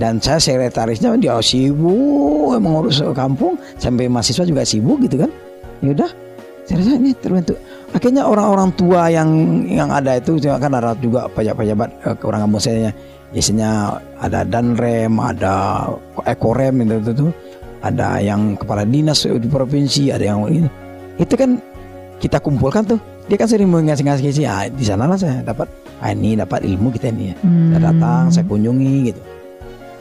dan 0.00 0.16
saya 0.18 0.40
sekretarisnya 0.40 1.20
dia 1.20 1.36
sibuk 1.44 2.56
mengurus 2.56 3.04
kampung 3.12 3.60
sampai 3.76 4.08
mahasiswa 4.08 4.48
juga 4.48 4.64
sibuk 4.64 5.04
gitu 5.04 5.20
kan. 5.20 5.30
Ya 5.84 5.92
udah 5.94 6.10
saya 6.64 6.96
ini 6.96 7.12
terbentuk. 7.16 7.60
Akhirnya 7.96 8.28
orang-orang 8.28 8.72
tua 8.76 9.08
yang 9.08 9.28
yang 9.68 9.88
ada 9.88 10.20
itu 10.20 10.36
kan 10.40 10.72
ada 10.72 10.92
juga 11.00 11.28
pejabat-pejabat 11.32 11.88
eh, 12.04 12.16
orang 12.24 12.40
kampung 12.44 12.60
saya 12.60 12.92
biasanya 13.32 14.00
ada 14.20 14.44
danrem, 14.44 15.20
ada 15.20 15.84
ekorem 16.24 16.84
itu, 16.84 16.96
itu, 17.04 17.12
itu. 17.12 17.28
ada 17.78 18.18
yang 18.18 18.58
kepala 18.58 18.82
dinas 18.82 19.22
di 19.22 19.46
provinsi, 19.46 20.10
ada 20.10 20.24
yang 20.34 20.50
ini. 20.50 20.68
Itu 21.14 21.38
kan 21.38 21.62
kita 22.18 22.38
kumpulkan 22.38 22.84
tuh. 22.84 23.00
Dia 23.26 23.36
kan 23.36 23.46
sering 23.46 23.68
mengasih-ngasih 23.68 24.32
sih. 24.32 24.44
Ah, 24.44 24.66
di 24.66 24.82
sana 24.82 25.04
lah 25.04 25.14
saya 25.14 25.42
dapat 25.42 25.68
ah, 25.98 26.10
ini 26.10 26.34
dapat 26.34 26.64
ilmu 26.64 26.90
kita 26.90 27.08
ini. 27.08 27.30
ya. 27.30 27.34
Saya 27.36 27.46
Hmm. 27.46 27.84
datang, 27.84 28.22
saya 28.30 28.44
kunjungi 28.44 28.94
gitu. 29.06 29.20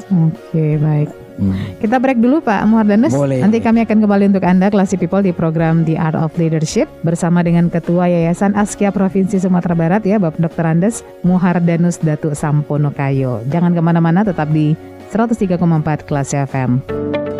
Oke, 0.07 0.79
baik. 0.79 1.09
Hmm. 1.37 1.53
Kita 1.77 2.01
break 2.01 2.17
dulu 2.17 2.41
Pak 2.41 2.65
Muhardanus. 2.65 3.13
Boleh. 3.13 3.37
Nanti 3.37 3.61
kami 3.61 3.85
akan 3.85 4.01
kembali 4.01 4.33
untuk 4.33 4.41
Anda 4.41 4.73
Classy 4.73 4.97
People 4.97 5.21
di 5.21 5.29
program 5.29 5.85
The 5.85 5.93
Art 5.93 6.17
of 6.17 6.33
Leadership 6.33 6.89
bersama 7.03 7.45
dengan 7.45 7.69
Ketua 7.69 8.09
Yayasan 8.09 8.57
Askia 8.57 8.89
Provinsi 8.89 9.37
Sumatera 9.37 9.77
Barat 9.77 10.01
ya 10.01 10.17
Bapak 10.17 10.41
Dr. 10.41 10.65
Andes 10.65 11.05
Muhardanus 11.21 12.01
Datuk 12.01 12.33
Sampono 12.33 12.89
Kayo. 12.89 13.45
Jangan 13.47 13.77
ke 13.77 13.81
mana-mana 13.83 14.25
tetap 14.25 14.49
di 14.49 14.73
103,4 15.13 15.61
Kelas 16.09 16.33
FM. 16.33 16.81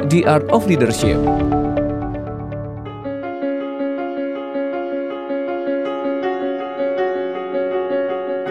The 0.08 0.30
Art 0.30 0.46
of 0.54 0.70
Leadership. 0.70 1.18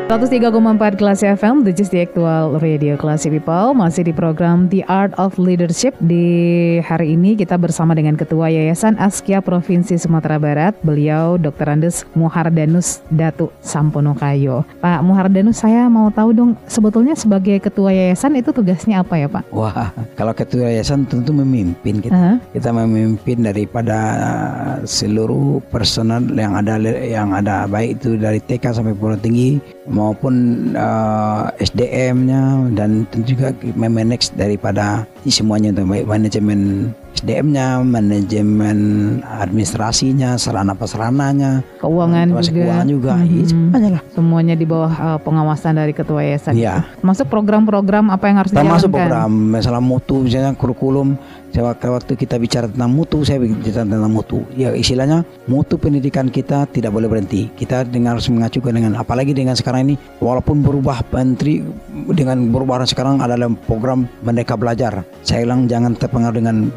Status 0.07 0.31
3,4 0.31 1.03
kelas 1.03 1.21
FM, 1.27 1.67
This 1.67 1.83
is 1.83 1.91
the 1.91 1.99
Actual 1.99 2.63
Radio 2.63 2.95
Classy 2.95 3.27
People 3.27 3.75
Masih 3.75 4.07
di 4.07 4.15
program 4.15 4.71
The 4.71 4.87
Art 4.87 5.11
of 5.19 5.35
Leadership 5.35 5.99
Di 5.99 6.79
hari 6.79 7.19
ini 7.19 7.35
kita 7.35 7.59
bersama 7.59 7.91
dengan 7.91 8.15
Ketua 8.15 8.47
Yayasan 8.47 9.03
Askia 9.03 9.43
Provinsi 9.43 9.99
Sumatera 9.99 10.39
Barat 10.39 10.79
Beliau 10.87 11.35
Dr. 11.43 11.75
Andes 11.75 12.07
Muhardanus 12.15 13.03
Datuk 13.11 13.51
Sampono 13.59 14.15
Kayo 14.15 14.63
Pak 14.79 15.03
Muhardanus 15.03 15.59
saya 15.59 15.91
mau 15.91 16.07
tahu 16.15 16.31
dong 16.31 16.51
Sebetulnya 16.71 17.19
sebagai 17.19 17.59
Ketua 17.59 17.91
Yayasan 17.91 18.39
itu 18.39 18.55
tugasnya 18.55 19.03
apa 19.03 19.19
ya 19.19 19.27
Pak? 19.27 19.51
Wah, 19.51 19.91
kalau 20.15 20.31
ketua 20.39 20.71
yayasan 20.71 21.03
tentu 21.11 21.35
memimpin 21.35 21.99
kita. 21.99 22.15
Hah? 22.15 22.37
Kita 22.55 22.71
memimpin 22.71 23.43
daripada 23.43 23.99
uh, 24.15 24.77
seluruh 24.87 25.59
personal 25.67 26.23
yang 26.31 26.55
ada 26.55 26.79
yang 26.95 27.35
ada 27.35 27.67
baik 27.67 27.99
itu 27.99 28.15
dari 28.15 28.39
TK 28.39 28.71
sampai 28.71 28.95
perguruan 28.95 29.19
tinggi 29.19 29.59
maupun 29.87 30.35
uh, 30.75 31.51
SDM-nya 31.63 32.75
dan 32.75 33.07
tentu 33.11 33.35
juga 33.35 33.55
memanage 33.75 34.35
daripada 34.35 35.07
semuanya 35.27 35.71
itu 35.75 35.83
baik 35.87 36.07
manajemen 36.07 36.91
SDM-nya, 37.17 37.81
manajemen 37.81 38.79
administrasinya, 39.25 40.37
sarana 40.37 40.77
prasarananya, 40.77 41.65
Keuangan 41.81 42.29
termasuk 42.29 42.53
juga 42.53 42.65
keuangan 42.69 42.89
juga, 42.89 43.13
Mhm. 43.17 43.25
Iya, 43.27 43.45
semuanya 43.49 43.89
lah. 43.89 44.03
Semuanya 44.13 44.55
di 44.55 44.67
bawah 44.69 44.93
uh, 44.93 45.19
pengawasan 45.25 45.73
dari 45.81 45.93
Ketua 45.97 46.21
Yayasan 46.21 46.53
Iya. 46.57 46.85
Masuk 47.01 47.27
program-program 47.33 48.13
apa 48.13 48.25
yang 48.29 48.37
harus 48.45 48.53
Termasuk 48.53 48.93
dijalankan? 48.93 48.93
program 48.93 49.31
masalah 49.57 49.81
mutu 49.81 50.17
misalnya 50.23 50.53
kurikulum 50.53 51.17
saya 51.57 51.73
waktu 51.73 52.21
kita 52.21 52.37
bicara 52.37 52.69
tentang 52.69 52.93
mutu 52.93 53.25
saya 53.25 53.41
bicara 53.41 53.89
tentang 53.89 54.13
mutu 54.13 54.45
ya 54.53 54.77
istilahnya 54.77 55.25
mutu 55.49 55.81
pendidikan 55.81 56.29
kita 56.29 56.69
tidak 56.69 56.93
boleh 56.93 57.09
berhenti 57.09 57.49
kita 57.57 57.89
dengan 57.89 58.19
harus 58.19 58.29
mengacu 58.29 58.61
dengan 58.61 58.93
apalagi 59.01 59.33
dengan 59.33 59.57
sekarang 59.57 59.89
ini 59.89 59.95
walaupun 60.21 60.61
berubah 60.61 61.01
menteri 61.09 61.65
dengan 62.07 62.51
berubah 62.51 62.85
sekarang 62.85 63.19
adalah 63.19 63.51
program 63.67 64.07
merdeka 64.21 64.55
belajar 64.55 65.03
saya 65.21 65.43
bilang 65.43 65.67
jangan 65.67 65.95
terpengaruh 65.95 66.37
dengan 66.37 66.71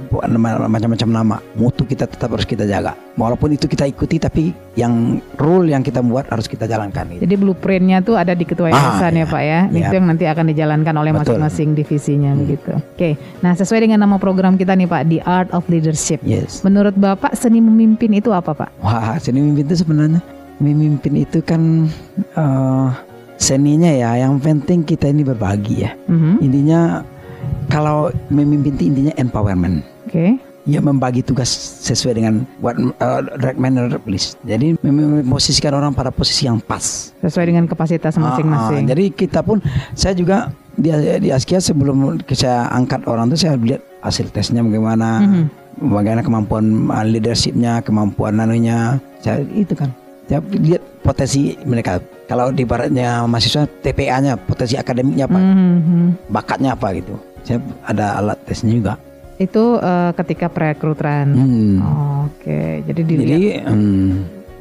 macam-macam 0.66 1.10
nama 1.10 1.36
mutu 1.54 1.84
kita 1.84 2.10
tetap 2.10 2.34
harus 2.34 2.46
kita 2.46 2.66
jaga 2.66 2.98
walaupun 3.14 3.54
itu 3.54 3.68
kita 3.68 3.86
ikuti 3.86 4.18
tapi 4.18 4.50
yang 4.74 5.20
rule 5.36 5.68
yang 5.68 5.84
kita 5.84 6.00
buat 6.00 6.26
harus 6.30 6.48
kita 6.48 6.64
jalankan 6.64 7.04
gitu. 7.12 7.22
Jadi 7.28 7.36
blueprintnya 7.36 8.00
tuh 8.00 8.16
ada 8.16 8.32
di 8.32 8.48
ketua 8.48 8.72
Ah, 8.72 8.74
yayasan 8.74 9.12
ya 9.12 9.18
iya. 9.20 9.26
Pak 9.28 9.42
ya. 9.44 9.60
Iya. 9.68 9.80
Itu 9.84 9.94
yang 9.94 10.08
nanti 10.08 10.24
akan 10.24 10.46
dijalankan 10.50 10.96
oleh 10.96 11.12
masing-masing 11.12 11.70
divisinya 11.76 12.32
Hmm. 12.32 12.40
begitu. 12.42 12.72
Oke. 12.96 13.10
Nah 13.44 13.54
sesuai 13.54 13.84
dengan 13.84 14.00
nama 14.00 14.16
program 14.16 14.56
kita 14.56 14.72
nih 14.74 14.88
Pak, 14.88 15.02
The 15.12 15.20
Art 15.28 15.50
of 15.52 15.68
Leadership. 15.68 16.24
yes 16.24 16.64
Menurut 16.64 16.96
Bapak 16.96 17.36
seni 17.36 17.60
memimpin 17.60 18.16
itu 18.16 18.32
apa 18.32 18.56
Pak? 18.56 18.70
Wah, 18.80 19.20
seni 19.20 19.44
memimpin 19.44 19.68
itu 19.68 19.84
sebenarnya 19.84 20.22
memimpin 20.60 21.14
itu 21.20 21.40
kan 21.44 21.88
eh, 22.36 22.88
seninya 23.40 23.90
ya. 23.90 24.20
Yang 24.20 24.34
penting 24.44 24.80
kita 24.84 25.08
ini 25.08 25.24
berbagi 25.24 25.88
ya. 25.88 25.96
Mhm. 26.06 26.32
Intinya 26.40 27.02
kalau 27.68 28.12
memimpin 28.28 28.76
itu 28.76 28.84
intinya 28.86 29.14
empowerment. 29.16 29.82
Oke. 30.06 30.38
Ya 30.68 30.78
membagi 30.78 31.26
tugas 31.26 31.50
sesuai 31.82 32.14
dengan 32.14 32.46
what 32.60 32.78
uh, 33.02 33.24
manner 33.56 33.90
please. 33.98 34.38
Jadi 34.44 34.78
mem- 34.84 35.26
memposisikan 35.26 35.74
orang 35.74 35.96
pada 35.96 36.14
posisi 36.14 36.46
yang 36.46 36.62
pas. 36.62 37.10
Sesuai 37.24 37.50
dengan 37.50 37.66
kapasitas 37.66 38.14
Ah, 38.14 38.20
ah. 38.20 38.24
masing-masing. 38.30 38.84
jadi 38.86 39.04
kita 39.10 39.42
pun 39.42 39.64
saya 39.96 40.14
juga 40.14 40.54
di 40.76 40.94
di 41.18 41.34
Askia 41.34 41.58
sebelum 41.58 42.22
saya 42.30 42.70
angkat 42.70 43.02
orang 43.04 43.34
itu 43.34 43.48
saya 43.48 43.58
lihat 43.58 43.82
hasil 44.00 44.30
tesnya 44.30 44.62
bagaimana, 44.62 45.26
Mhm. 45.26 45.44
bagaimana 45.90 46.22
kemampuan 46.22 46.66
uh, 46.88 47.02
leadershipnya, 47.04 47.82
kemampuan 47.82 48.38
nanunya. 48.38 49.02
Saya 49.20 49.42
itu 49.50 49.74
kan. 49.74 49.90
Saya 50.28 50.44
lihat 50.54 50.84
potensi 51.02 51.58
mereka. 51.66 51.98
Kalau 52.30 52.54
di 52.54 52.62
baratnya 52.62 53.26
mahasiswa 53.26 53.66
TPA-nya, 53.66 54.38
potensi 54.38 54.78
akademiknya 54.78 55.26
apa, 55.26 55.40
Mhm. 55.42 56.30
bakatnya 56.30 56.78
apa 56.78 56.94
gitu. 56.94 57.18
Saya 57.42 57.58
ada 57.82 58.22
alat 58.22 58.38
tesnya 58.46 58.78
juga. 58.78 58.94
Itu 59.42 59.82
eh, 59.82 60.12
ketika 60.14 60.46
perekrutan. 60.46 61.26
Hmm. 61.34 61.76
Oke. 62.30 62.86
Jadi 62.86 63.02
dilihat. 63.02 63.30
Jadi, 63.34 63.48
hmm, 63.66 64.12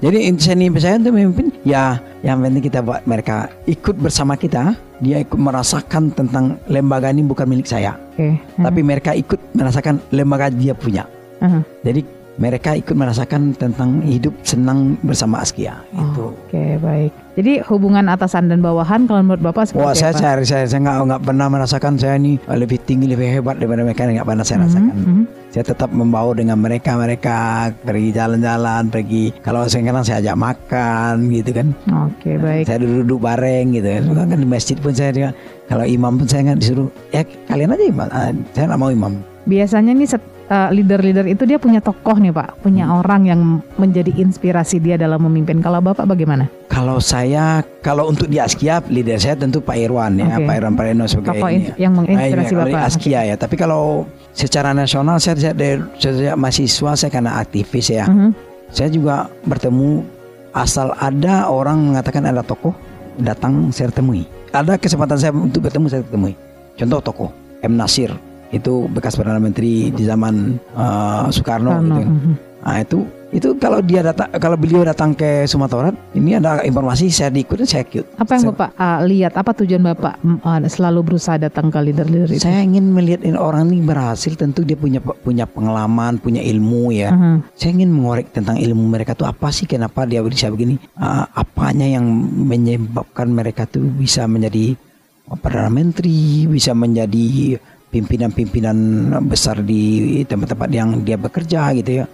jadi 0.01 0.19
seni 0.41 0.67
saya 0.81 0.97
untuk 0.97 1.13
memimpin, 1.13 1.53
ya 1.67 2.01
yang 2.25 2.41
penting 2.41 2.63
kita 2.65 2.81
buat 2.81 3.05
mereka 3.05 3.53
ikut 3.69 4.01
bersama 4.01 4.39
kita. 4.39 4.73
Dia 4.99 5.21
ikut 5.21 5.39
merasakan 5.39 6.11
tentang 6.11 6.59
lembaga 6.67 7.13
ini 7.13 7.23
bukan 7.23 7.47
milik 7.47 7.71
saya, 7.71 7.95
Oke. 8.17 8.35
tapi 8.59 8.81
mereka 8.83 9.15
ikut 9.15 9.39
merasakan 9.55 10.03
lembaga 10.11 10.51
dia 10.51 10.75
punya. 10.75 11.07
Mhm. 11.39 11.61
Jadi 11.87 12.01
mereka 12.39 12.71
ikut 12.73 12.95
merasakan 12.95 13.53
tentang 13.53 13.99
hidup 14.07 14.31
senang 14.43 14.95
bersama 15.03 15.43
Askia. 15.43 15.83
Itu. 15.91 16.33
Oke 16.33 16.79
baik. 16.79 17.11
Jadi 17.35 17.63
hubungan 17.71 18.07
atasan 18.07 18.51
dan 18.51 18.59
bawahan 18.59 19.07
kalau 19.07 19.23
menurut 19.23 19.43
Bapak 19.43 19.71
seperti 19.71 19.83
Wah 19.87 19.95
saya 19.95 20.11
apa? 20.11 20.23
cari 20.23 20.45
saya 20.47 20.65
saya 20.67 20.81
nggak 20.83 20.97
nggak 21.07 21.23
pernah 21.23 21.47
merasakan 21.47 21.95
saya 21.95 22.15
ini 22.19 22.35
lebih 22.47 22.79
tinggi 22.83 23.07
lebih 23.11 23.31
hebat 23.31 23.59
daripada 23.59 23.87
mereka 23.87 24.07
nggak 24.07 24.27
pernah 24.27 24.43
saya 24.43 24.59
Mhm, 24.59 24.67
rasakan. 24.67 24.95
mhm. 24.97 25.23
Saya 25.49 25.65
tetap 25.65 25.91
membawa 25.91 26.37
dengan 26.37 26.59
mereka 26.61 26.93
mereka 26.95 27.37
pergi 27.81 28.11
jalan-jalan 28.13 28.83
pergi 28.93 29.33
kalau 29.41 29.65
saya 29.65 29.81
kadang 29.87 30.05
saya 30.05 30.19
ajak 30.21 30.37
makan 30.37 31.15
gitu 31.33 31.51
kan. 31.55 31.67
Oke 32.07 32.31
baik. 32.37 32.65
Saya 32.67 32.79
duduk-duduk 32.83 33.19
bareng 33.19 33.67
gitu 33.73 33.89
kan. 33.89 34.03
Kan 34.29 34.39
di 34.39 34.49
masjid 34.49 34.77
pun 34.77 34.93
saya 34.93 35.33
kalau 35.67 35.85
imam 35.87 36.13
pun 36.19 36.27
saya 36.27 36.41
nggak 36.53 36.59
disuruh 36.59 36.89
ya 37.11 37.23
kalian 37.47 37.73
aja 37.73 37.85
imam. 37.87 38.09
Ah, 38.11 38.31
saya 38.53 38.65
nggak 38.67 38.81
mau 38.81 38.91
imam. 38.91 39.15
Biasanya 39.49 39.97
nih 39.97 40.09
uh, 40.49 40.69
leader-leader 40.73 41.25
itu 41.25 41.45
dia 41.45 41.57
punya 41.57 41.81
tokoh 41.81 42.17
nih 42.21 42.33
Pak, 42.33 42.61
punya 42.61 42.85
Hmm. 42.89 43.01
orang 43.01 43.23
yang 43.25 43.41
menjadi 43.77 44.13
inspirasi 44.17 44.81
dia 44.81 44.97
dalam 44.97 45.21
memimpin. 45.25 45.61
Kalau 45.61 45.81
Bapak 45.81 46.05
bagaimana? 46.05 46.49
Kalau 46.69 47.01
saya 47.01 47.65
kalau 47.81 48.09
untuk 48.09 48.29
di 48.29 48.37
Askia 48.39 48.81
leader 48.87 49.17
saya 49.17 49.35
tentu 49.35 49.59
Pak 49.61 49.77
Irwan 49.77 50.21
ya 50.21 50.37
Oke. 50.37 50.47
Pak 50.47 50.55
Irwan 50.61 50.75
Pareno 50.77 51.05
sebagai 51.09 51.41
Tokoh 51.41 51.49
ini 51.49 51.57
in- 51.57 51.65
ya. 51.65 51.75
yang 51.81 51.93
menginspirasi 51.97 52.53
ini 52.53 52.61
Bapak. 52.71 52.83
Askia 52.87 53.21
ya. 53.25 53.35
Tapi 53.35 53.55
kalau 53.57 54.05
secara 54.33 54.71
nasional 54.73 55.17
saya 55.19 55.35
sejak 55.35 55.55
dari 55.57 55.81
sejak 55.97 56.37
mahasiswa 56.39 56.91
saya 56.95 57.11
karena 57.11 57.41
aktivis 57.41 57.89
ya. 57.89 58.05
Mhm. 58.07 58.31
Saya 58.69 58.89
juga 58.93 59.33
bertemu 59.49 60.05
asal 60.53 60.93
ada 60.97 61.49
orang 61.49 61.93
mengatakan 61.93 62.25
ada 62.25 62.45
tokoh 62.45 62.77
datang 63.17 63.73
saya 63.73 63.89
temui. 63.89 64.29
Ada 64.53 64.77
kesempatan 64.77 65.17
saya 65.17 65.33
untuk 65.33 65.65
bertemu 65.65 65.87
saya 65.89 66.05
temui. 66.05 66.37
Contoh 66.77 67.01
tokoh 67.03 67.31
M 67.59 67.75
Nasir 67.75 68.13
itu 68.49 68.89
bekas 68.89 69.13
perdana 69.13 69.39
menteri 69.39 69.91
di 69.91 70.03
zaman 70.03 70.57
uh, 70.73 71.29
Soekarno 71.29 71.71
Karno, 71.73 71.97
gitu. 71.97 72.11
mhm. 72.11 72.33
Nah 72.59 72.79
itu 72.81 72.99
itu 73.29 73.49
kalau 73.61 73.85
dia 73.85 74.01
datang 74.01 74.33
kalau 74.41 74.57
beliau 74.57 74.81
datang 74.83 75.13
ke 75.13 75.45
Sumatera 75.45 75.93
ini 76.17 76.41
ada 76.41 76.65
informasi 76.65 77.13
saya 77.13 77.29
diikutin 77.29 77.69
saya 77.69 77.85
ikut 77.85 78.17
Apa 78.17 78.35
yang 78.35 78.41
Saya- 78.41 78.53
Bapak 78.57 78.71
uh, 78.73 78.99
lihat? 79.05 79.33
Apa 79.37 79.51
tujuan 79.53 79.85
Bapak 79.85 80.17
uh, 80.25 80.59
selalu 80.65 81.01
berusaha 81.13 81.37
datang 81.37 81.69
ke 81.69 81.77
leader-leader 81.77 82.33
itu? 82.33 82.41
saya 82.41 82.65
ingin 82.65 82.89
melihat 82.89 83.21
ini 83.21 83.37
orang 83.37 83.69
ini 83.69 83.85
berhasil 83.85 84.33
tentu 84.33 84.65
dia 84.65 84.81
punya 84.81 84.97
punya 85.01 85.45
pengalaman 85.45 86.17
punya 86.17 86.41
ilmu 86.41 86.89
ya 86.89 87.13
Aha. 87.13 87.45
saya 87.53 87.77
ingin 87.77 87.93
mengorek 87.93 88.33
tentang 88.33 88.57
ilmu 88.57 88.85
mereka 88.89 89.13
tuh 89.13 89.29
apa 89.29 89.53
sih 89.53 89.69
kenapa 89.69 90.09
dia 90.09 90.25
bisa 90.25 90.49
begini 90.49 90.81
Ah, 90.97 91.29
apanya 91.37 91.85
yang 91.85 92.09
menyebabkan 92.49 93.29
mereka 93.29 93.69
tuh 93.69 93.85
bisa 93.85 94.25
menjadi 94.25 94.73
perdana 95.37 95.69
menteri 95.69 96.49
bisa 96.49 96.73
menjadi 96.73 97.61
pimpinan-pimpinan 97.89 98.77
besar 99.25 99.61
di 99.61 99.81
tempat-tempat 100.23 100.69
yang 100.69 101.01
dia 101.01 101.17
bekerja 101.17 101.73
gitu 101.75 102.05
ya 102.05 102.07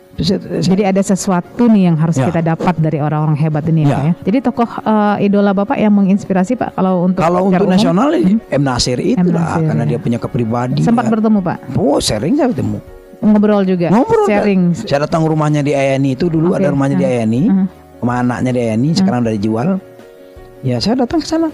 Jadi 0.62 0.86
ada 0.86 1.02
sesuatu 1.02 1.66
nih 1.66 1.90
yang 1.90 1.96
harus 1.98 2.14
Ya. 2.14 2.30
kita 2.30 2.38
dapat 2.46 2.78
dari 2.78 3.02
orang-orang 3.02 3.34
hebat 3.34 3.66
ini 3.66 3.82
ya, 3.82 3.90
Ya. 3.90 3.98
Ya. 3.98 4.12
Jadi 4.22 4.38
tokoh 4.40 4.70
uh, 4.86 5.18
idola 5.18 5.50
Bapak 5.50 5.74
yang 5.74 5.90
menginspirasi 5.90 6.54
Pak 6.54 6.78
kalau 6.78 7.10
untuk 7.10 7.18
kalau 7.18 7.50
untuk 7.50 7.66
umum, 7.66 7.74
nasional 7.74 8.14
M 8.14 8.62
Nasir 8.62 9.02
itu 9.02 9.18
lah 9.34 9.58
Nasir, 9.58 9.66
karena 9.66 9.82
ya. 9.82 9.90
dia 9.90 9.98
punya 9.98 10.18
kepribadian 10.22 10.86
sempat 10.86 11.10
bertemu 11.10 11.42
Pak, 11.42 11.58
oh 11.74 11.98
sering 11.98 12.38
saya 12.38 12.54
ketemu 12.54 12.78
ngobrol 13.18 13.64
juga, 13.64 13.88
Ngobrol, 13.90 14.26
sharing. 14.28 14.62
saya 14.76 15.02
datang 15.02 15.26
rumahnya 15.26 15.64
di 15.64 15.72
Ayani 15.74 16.14
itu 16.14 16.30
dulu 16.30 16.54
Oke, 16.54 16.62
ada 16.62 16.70
rumahnya 16.70 16.94
di 16.94 17.06
hmm. 17.08 17.14
Ayani 17.18 17.42
Hmm. 17.50 17.66
sama 17.98 18.12
anaknya 18.22 18.50
di 18.52 18.60
Ayani 18.62 18.88
sekarang 18.94 19.18
udah 19.26 19.34
dijual 19.34 19.68
ya 20.62 20.76
saya 20.78 20.94
datang 21.02 21.18
ke 21.18 21.26
sana 21.26 21.50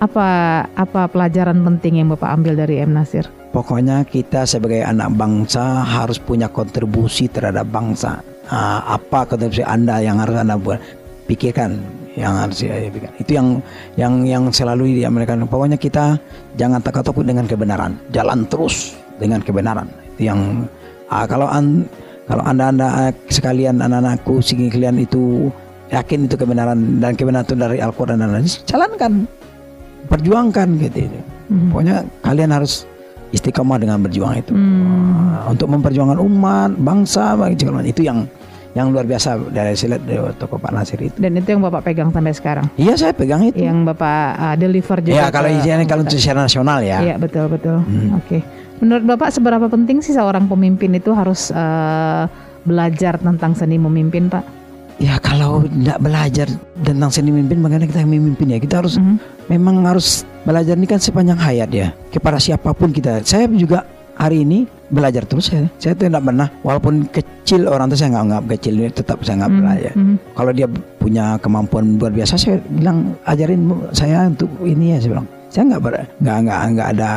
Apa 0.00 0.26
apa 0.72 1.06
pelajaran 1.06 1.60
penting 1.62 2.00
yang 2.00 2.08
Bapak 2.10 2.32
ambil 2.32 2.56
dari 2.56 2.80
M 2.80 2.90
Nasir? 2.90 3.28
Pokoknya 3.50 4.06
kita 4.06 4.46
sebagai 4.46 4.86
anak 4.86 5.10
bangsa 5.18 5.82
harus 5.82 6.22
punya 6.22 6.46
kontribusi 6.46 7.26
terhadap 7.26 7.66
bangsa. 7.66 8.22
Apa 8.86 9.26
kontribusi 9.26 9.66
Anda 9.66 9.98
yang 9.98 10.22
harus 10.22 10.38
Anda 10.38 10.54
buat? 10.54 10.78
Pikirkan 11.26 11.78
yang 12.18 12.34
harus 12.34 12.62
saya 12.62 12.90
pikirkan. 12.90 13.14
Itu 13.22 13.30
yang 13.38 13.48
yang 13.94 14.14
yang 14.26 14.42
selalu 14.50 15.02
diamalkan. 15.02 15.46
Pokoknya 15.46 15.78
kita 15.78 16.18
jangan 16.58 16.82
takut-takut 16.82 17.22
dengan 17.22 17.46
kebenaran. 17.46 17.98
Jalan 18.10 18.46
terus 18.50 18.98
dengan 19.18 19.42
kebenaran. 19.42 19.86
Itu 20.14 20.30
yang 20.30 20.66
ah, 21.10 21.26
kalau 21.26 21.46
an, 21.46 21.86
kalau 22.26 22.42
Anda 22.42 22.70
Anda 22.70 22.86
ah, 22.86 23.12
sekalian 23.30 23.78
anak-anakku 23.78 24.42
sekalian 24.42 24.98
itu 25.02 25.50
yakin 25.90 26.30
itu 26.30 26.34
kebenaran 26.38 27.02
dan 27.02 27.18
kebenaran 27.18 27.46
itu 27.46 27.58
dari 27.58 27.78
Al-Qur'an 27.82 28.18
dan 28.22 28.30
hadis, 28.30 28.62
jalankan. 28.66 29.26
Perjuangkan 30.06 30.68
gitu. 30.82 31.06
Mhm. 31.50 31.70
Pokoknya 31.70 31.96
kalian 32.26 32.50
harus 32.50 32.86
istiqomah 33.30 33.78
dengan 33.78 34.02
berjuang 34.02 34.34
itu 34.38 34.52
Hmm. 34.54 35.50
Untuk 35.50 35.70
memperjuangkan 35.70 36.18
umat, 36.20 36.70
bangsa, 36.78 37.34
itu 37.50 38.02
yang 38.04 38.28
yang 38.70 38.94
luar 38.94 39.02
biasa 39.02 39.50
dari 39.50 39.74
silat 39.74 39.98
dari 40.06 40.22
toko 40.38 40.54
Pak 40.54 40.70
Nasir 40.70 40.98
itu. 41.02 41.18
Dan 41.18 41.34
itu 41.34 41.48
yang 41.50 41.62
Bapak 41.66 41.90
pegang 41.90 42.14
sampai 42.14 42.30
sekarang. 42.30 42.66
Iya 42.78 42.94
saya 42.94 43.10
pegang 43.10 43.42
itu. 43.42 43.58
Yang 43.58 43.82
Bapak 43.90 44.26
uh, 44.38 44.54
deliver 44.54 44.98
juga. 45.02 45.16
ya 45.18 45.26
kalau 45.34 45.50
ke 45.50 45.58
isinya 45.58 45.76
kalau 45.90 46.02
untuk 46.06 46.18
secara 46.22 46.46
nasional 46.46 46.78
ya. 46.78 46.98
Iya 47.02 47.14
betul 47.18 47.50
betul. 47.50 47.82
Hmm. 47.82 48.22
Oke. 48.22 48.38
Menurut 48.78 49.04
Bapak 49.10 49.34
seberapa 49.34 49.66
penting 49.66 49.98
sih 50.00 50.14
seorang 50.14 50.46
pemimpin 50.46 50.94
itu 50.94 51.10
harus 51.10 51.50
uh, 51.50 52.30
belajar 52.62 53.18
tentang 53.18 53.58
seni 53.58 53.76
memimpin, 53.76 54.30
Pak? 54.30 54.59
Ya 55.00 55.16
kalau 55.16 55.64
tidak 55.64 55.96
belajar 55.96 56.44
tentang 56.84 57.08
seni 57.08 57.32
memimpin 57.32 57.64
bagaimana 57.64 57.88
kita 57.88 58.04
memimpin 58.04 58.52
ya? 58.52 58.58
Kita 58.60 58.84
harus 58.84 59.00
Mhm. 59.00 59.16
memang 59.48 59.80
harus 59.88 60.28
belajar 60.44 60.76
ini 60.76 60.84
kan 60.84 61.00
sepanjang 61.00 61.40
hayat 61.40 61.72
ya. 61.72 61.88
Kepada 62.12 62.36
siapa 62.36 62.76
pun 62.76 62.92
kita. 62.92 63.24
Saya 63.24 63.48
juga 63.48 63.88
hari 64.20 64.44
ini 64.44 64.68
belajar 64.92 65.24
terus 65.24 65.48
saya. 65.48 65.72
Saya 65.80 65.96
tidak 65.96 66.20
pernah 66.20 66.52
walaupun 66.60 67.08
kecil 67.08 67.64
orang 67.64 67.88
itu 67.88 67.96
saya 67.96 68.12
nggak 68.12 68.24
anggap 68.28 68.44
kecil 68.52 68.74
tetap 68.92 69.18
saya 69.24 69.36
nggak 69.40 69.50
Mhm. 69.50 69.60
belajar. 69.64 69.92
Mhm. 69.96 70.14
kalau 70.36 70.52
dia 70.52 70.66
punya 71.00 71.24
kemampuan 71.40 71.96
luar 71.96 72.12
biasa 72.12 72.36
saya 72.36 72.60
bilang 72.68 73.16
ajarin 73.24 73.60
saya 73.96 74.28
untuk 74.28 74.52
ini 74.62 74.92
ya 74.92 74.98
saya 75.00 75.10
bilang 75.16 75.28
saya 75.48 75.62
nggak 75.64 75.80
nggak 76.20 76.36
nggak 76.44 76.60
nggak 76.76 76.88
ada 76.92 77.10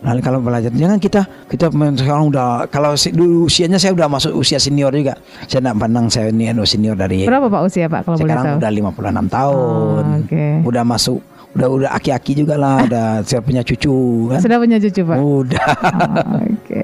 Lalu 0.00 0.20
kalau 0.20 0.40
belajar 0.40 0.72
jangan 0.72 0.96
kita 0.96 1.20
kita 1.44 1.68
sekarang 1.68 2.32
udah 2.32 2.64
kalau 2.66 2.96
si, 2.96 3.12
dulu 3.12 3.44
usianya 3.44 3.76
saya 3.76 3.92
udah 3.92 4.08
masuk 4.08 4.32
usia 4.32 4.56
senior 4.56 4.88
juga 4.90 5.12
saya 5.44 5.60
tidak 5.60 5.76
pandang 5.76 6.08
saya 6.08 6.28
ini 6.28 6.48
anu 6.48 6.64
senior 6.64 6.96
dari 6.96 7.24
Berapa 7.24 7.46
Pak 7.46 7.62
usia 7.62 7.84
Pak 7.84 8.00
kalau 8.02 8.16
boleh 8.16 8.32
tahu? 8.32 8.56
sekarang 8.56 8.56
udah 8.56 8.70
56 8.72 9.28
tahun 9.28 10.02
Oh, 10.02 10.18
Oke. 10.18 10.44
udah 10.64 10.84
masuk 10.84 11.20
udah 11.50 11.68
udah 11.68 11.90
aki-aki 11.92 12.32
juga 12.34 12.56
lah 12.56 12.80
udah 12.86 13.04
saya 13.22 13.40
punya 13.40 13.60
cucu 13.60 13.92
kan 14.28 14.40
Sudah 14.40 14.56
punya 14.56 14.76
cucu 14.78 15.00
Pak? 15.02 15.16
udah 15.20 15.68
Oh, 16.00 16.40
Oke, 16.48 16.82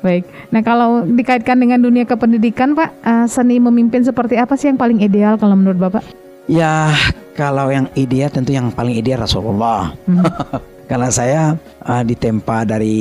baik. 0.00 0.24
Nah 0.48 0.62
kalau 0.62 0.88
dikaitkan 1.04 1.56
dengan 1.56 1.76
dunia 1.76 2.04
kependidikan 2.04 2.72
Pak, 2.72 2.88
eh, 3.02 3.26
seni 3.26 3.58
memimpin 3.58 4.00
seperti 4.00 4.34
apa 4.34 4.54
sih 4.54 4.72
yang 4.72 4.78
paling 4.78 4.98
ideal 4.98 5.36
kalau 5.36 5.52
menurut 5.52 5.76
Bapak? 5.78 6.00
ya 6.46 6.90
kalau 7.32 7.68
yang 7.68 7.86
ideal 7.94 8.26
tentu 8.26 8.50
yang 8.50 8.72
paling 8.72 8.96
ideal 8.96 9.20
Rasulullah 9.20 9.92
Hmm. 10.02 10.24
Karena 10.90 11.06
saya 11.06 11.54
uh, 11.86 12.02
ditempa 12.02 12.66
dari 12.66 12.98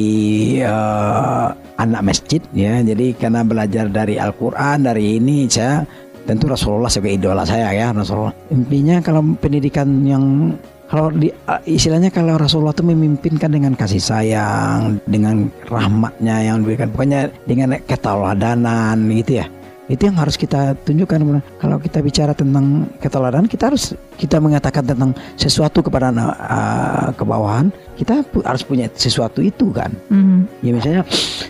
uh, 0.62 1.50
anak 1.82 2.14
masjid 2.14 2.38
ya, 2.54 2.86
jadi 2.86 3.18
karena 3.18 3.42
belajar 3.42 3.90
dari 3.90 4.22
Al-Quran 4.22 4.86
dari 4.86 5.18
ini 5.18 5.50
saya 5.50 5.82
tentu 6.30 6.46
Rasulullah 6.46 6.86
sebagai 6.86 7.18
idola 7.18 7.42
saya 7.50 7.74
ya 7.74 7.90
Rasulullah. 7.90 8.30
Intinya 8.54 9.02
kalau 9.02 9.26
pendidikan 9.42 10.06
yang 10.06 10.54
kalau 10.86 11.10
di, 11.10 11.34
uh, 11.50 11.58
istilahnya 11.66 12.14
kalau 12.14 12.38
Rasulullah 12.38 12.78
itu 12.78 12.86
memimpinkan 12.86 13.50
dengan 13.50 13.74
kasih 13.74 14.02
sayang, 14.02 15.02
dengan 15.10 15.50
rahmatnya 15.66 16.46
yang 16.46 16.62
diberikan, 16.62 16.94
pokoknya 16.94 17.34
dengan 17.50 17.74
keteladanan 17.90 19.02
gitu 19.18 19.42
ya. 19.42 19.50
Itu 19.90 20.06
yang 20.06 20.22
harus 20.22 20.38
kita 20.38 20.78
tunjukkan. 20.86 21.42
Kalau 21.58 21.82
kita 21.82 22.00
bicara 22.06 22.38
tentang 22.38 22.86
keteladanan, 23.02 23.50
kita 23.50 23.74
harus 23.74 23.98
kita 24.22 24.38
mengatakan 24.38 24.86
tentang 24.86 25.18
sesuatu 25.34 25.82
kepada 25.82 26.14
anak 26.14 26.30
uh, 26.38 27.10
ke 27.18 27.24
bawahan, 27.26 27.74
kita 27.98 28.22
pu- 28.30 28.46
harus 28.46 28.62
punya 28.62 28.86
sesuatu 28.94 29.42
itu 29.42 29.74
kan. 29.74 29.90
Mhm. 30.14 30.62
Ya 30.62 30.72
misalnya 30.78 31.02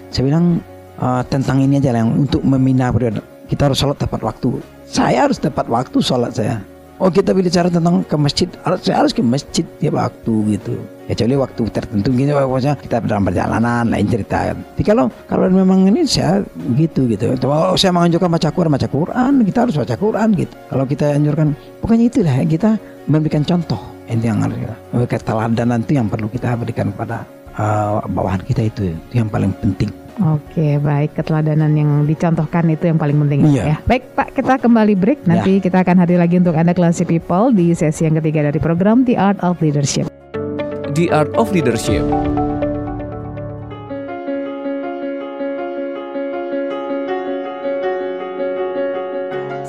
saya 0.07 0.23
bilang 0.23 0.63
uh, 1.03 1.19
tentang 1.27 1.59
ini 1.59 1.83
aja 1.83 1.91
lah, 1.91 2.07
yang 2.07 2.15
untuk 2.15 2.39
membina. 2.41 2.89
Kita 3.49 3.67
harus 3.67 3.77
sholat 3.81 3.99
tepat 3.99 4.23
waktu. 4.23 4.63
Saya 4.87 5.27
harus 5.27 5.37
tepat 5.37 5.67
waktu 5.67 5.99
sholat 5.99 6.31
saya. 6.31 6.63
Oh 6.99 7.07
kita 7.07 7.31
bicara 7.31 7.71
tentang 7.71 8.03
ke 8.03 8.15
masjid, 8.19 8.51
harus 8.67 8.83
harus 8.91 9.15
ke 9.15 9.23
masjid 9.23 9.63
tiap 9.79 9.95
waktu 9.95 10.59
gitu. 10.59 10.75
Kecuali 11.07 11.35
waktu 11.39 11.63
tertentu 11.71 12.11
gitu, 12.11 12.35
pokoknya 12.35 12.75
kita 12.75 12.99
dalam 13.07 13.23
perjalanan 13.23 13.87
lain 13.87 14.03
cerita. 14.11 14.51
Tapi 14.51 14.83
kalau 14.83 15.07
kalau 15.31 15.47
memang 15.47 15.87
ini 15.87 16.03
saya 16.03 16.43
gitu 16.75 17.07
gitu. 17.07 17.39
Kalau 17.39 17.79
saya 17.79 17.95
menganjurkan 17.95 18.27
baca 18.27 18.49
Quran, 18.51 18.71
baca 18.75 18.89
Quran, 18.91 19.31
kita 19.47 19.57
harus 19.63 19.75
baca 19.79 19.95
Quran 19.95 20.27
gitu. 20.35 20.53
Kalau 20.67 20.83
kita 20.83 21.05
anjurkan, 21.15 21.47
pokoknya 21.79 22.05
itulah 22.11 22.35
kita 22.43 22.69
memberikan 23.07 23.47
contoh. 23.47 23.79
Itu 24.11 24.25
yang 24.27 24.43
harus 24.43 24.59
kita. 24.59 24.75
Memberikan 24.91 25.21
teladanan 25.23 25.79
itu 25.87 25.91
yang 25.95 26.07
perlu 26.11 26.27
kita 26.27 26.47
berikan 26.59 26.91
kepada 26.91 27.23
uh, 27.55 28.03
bawahan 28.11 28.43
kita 28.43 28.67
itu, 28.67 28.91
itu 28.91 29.13
yang 29.23 29.31
paling 29.31 29.55
penting. 29.63 29.89
Oke, 30.19 30.75
baik. 30.77 31.15
Keteladanan 31.15 31.71
yang 31.79 32.03
dicontohkan 32.03 32.67
itu 32.67 32.91
yang 32.91 32.99
paling 32.99 33.15
penting 33.23 33.47
Iya. 33.47 33.63
ya. 33.63 33.75
Baik 33.87 34.03
Pak, 34.13 34.35
kita 34.35 34.59
kembali 34.59 34.93
break. 34.99 35.23
Nanti 35.23 35.63
kita 35.63 35.79
akan 35.79 35.95
hadir 36.03 36.19
lagi 36.19 36.35
untuk 36.35 36.59
Anda 36.59 36.75
Classy 36.75 37.07
People 37.07 37.55
di 37.55 37.71
sesi 37.71 38.03
yang 38.03 38.19
ketiga 38.19 38.43
dari 38.43 38.59
program 38.59 39.07
The 39.07 39.15
Art 39.15 39.39
of 39.39 39.63
Leadership. 39.63 40.11
The 40.91 41.07
Art 41.15 41.31
of 41.39 41.55
Leadership. 41.55 42.03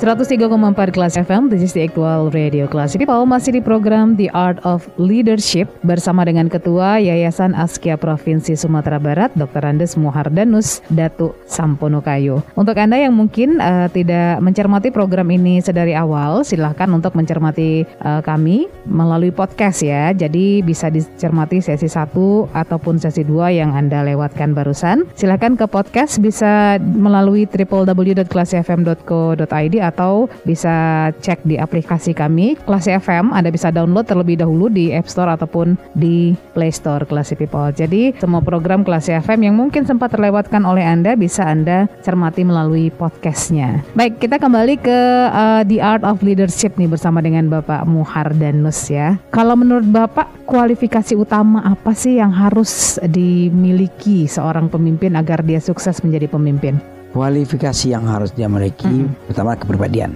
Empat 0.01 0.97
kelas 0.97 1.13
FM, 1.13 1.53
this 1.53 1.61
is 1.61 1.77
the 1.77 1.85
actual 1.85 2.33
radio 2.33 2.65
Classy 2.65 2.97
People 2.97 3.21
masih 3.29 3.53
di 3.53 3.61
program 3.61 4.17
The 4.17 4.33
Art 4.33 4.57
of 4.65 4.89
Leadership 4.97 5.69
bersama 5.85 6.25
dengan 6.25 6.49
Ketua 6.49 6.97
Yayasan 6.97 7.53
Askia 7.53 8.01
Provinsi 8.01 8.57
Sumatera 8.57 8.97
Barat, 8.97 9.29
Dr. 9.37 9.61
Andes 9.61 9.93
Muhardanus 9.93 10.81
Datu 10.89 11.37
Sampono 11.45 12.01
Kayu. 12.01 12.41
Untuk 12.57 12.81
Anda 12.81 12.97
yang 12.97 13.13
mungkin 13.13 13.61
eh, 13.61 13.93
tidak 13.93 14.41
mencermati 14.41 14.89
program 14.89 15.29
ini 15.29 15.61
sedari 15.61 15.93
awal, 15.93 16.41
silahkan 16.41 16.89
untuk 16.89 17.13
mencermati 17.13 17.85
eh, 17.85 18.21
kami 18.25 18.73
melalui 18.89 19.29
podcast 19.29 19.85
ya. 19.85 20.17
Jadi 20.17 20.65
bisa 20.65 20.89
dicermati 20.89 21.61
sesi 21.61 21.85
1 21.85 22.09
ataupun 22.57 22.97
sesi 22.97 23.21
2 23.21 23.53
yang 23.53 23.77
Anda 23.77 24.01
lewatkan 24.01 24.57
barusan. 24.57 25.05
Silahkan 25.13 25.53
ke 25.53 25.69
podcast 25.69 26.17
bisa 26.17 26.81
melalui 26.81 27.45
www.klasifm.co.id 27.45 29.90
atau 29.91 30.31
bisa 30.47 31.09
cek 31.19 31.43
di 31.43 31.59
aplikasi 31.59 32.15
kami 32.15 32.55
Klasi 32.63 32.95
FM. 32.95 33.35
Anda 33.35 33.51
bisa 33.51 33.67
download 33.69 34.07
terlebih 34.07 34.39
dahulu 34.39 34.71
di 34.71 34.95
App 34.95 35.11
Store 35.11 35.35
ataupun 35.35 35.75
di 35.91 36.31
Play 36.55 36.71
Store 36.71 37.03
Klasi 37.03 37.35
People. 37.35 37.75
Jadi 37.75 38.15
semua 38.15 38.39
program 38.39 38.87
Klasi 38.87 39.11
FM 39.19 39.51
yang 39.51 39.55
mungkin 39.59 39.83
sempat 39.83 40.15
terlewatkan 40.15 40.63
oleh 40.63 40.87
Anda 40.87 41.19
bisa 41.19 41.43
Anda 41.43 41.91
cermati 41.99 42.47
melalui 42.47 42.87
podcastnya. 42.95 43.83
Baik, 43.91 44.23
kita 44.23 44.39
kembali 44.39 44.79
ke 44.79 44.99
uh, 45.27 45.61
The 45.67 45.83
Art 45.83 46.07
of 46.07 46.23
Leadership 46.23 46.79
nih 46.79 46.87
bersama 46.87 47.19
dengan 47.19 47.51
Bapak 47.51 47.83
Muhardanus 47.83 48.87
ya. 48.87 49.19
Kalau 49.35 49.59
menurut 49.59 49.85
Bapak 49.89 50.47
kualifikasi 50.47 51.17
utama 51.17 51.63
apa 51.67 51.91
sih 51.91 52.21
yang 52.21 52.31
harus 52.31 52.95
dimiliki 53.03 54.29
seorang 54.29 54.71
pemimpin 54.71 55.17
agar 55.19 55.43
dia 55.43 55.59
sukses 55.59 55.99
menjadi 56.05 56.31
pemimpin? 56.31 57.00
Kualifikasi 57.11 57.91
yang 57.91 58.07
harus 58.07 58.31
dia 58.31 58.47
miliki 58.47 59.07
pertama 59.27 59.55
kepribadian. 59.55 60.15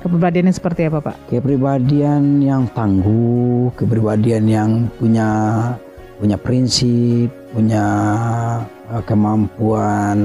Kepribadiannya 0.00 0.54
seperti 0.56 0.88
apa 0.88 1.12
Pak? 1.12 1.16
kepribadian 1.28 2.40
yang 2.40 2.64
tangguh 2.72 3.68
kepribadian 3.76 4.48
yang 4.48 4.70
punya 4.96 5.28
punya 6.16 6.40
prinsip 6.40 7.28
punya 7.52 7.84
eh, 8.88 9.02
kemampuan 9.04 10.18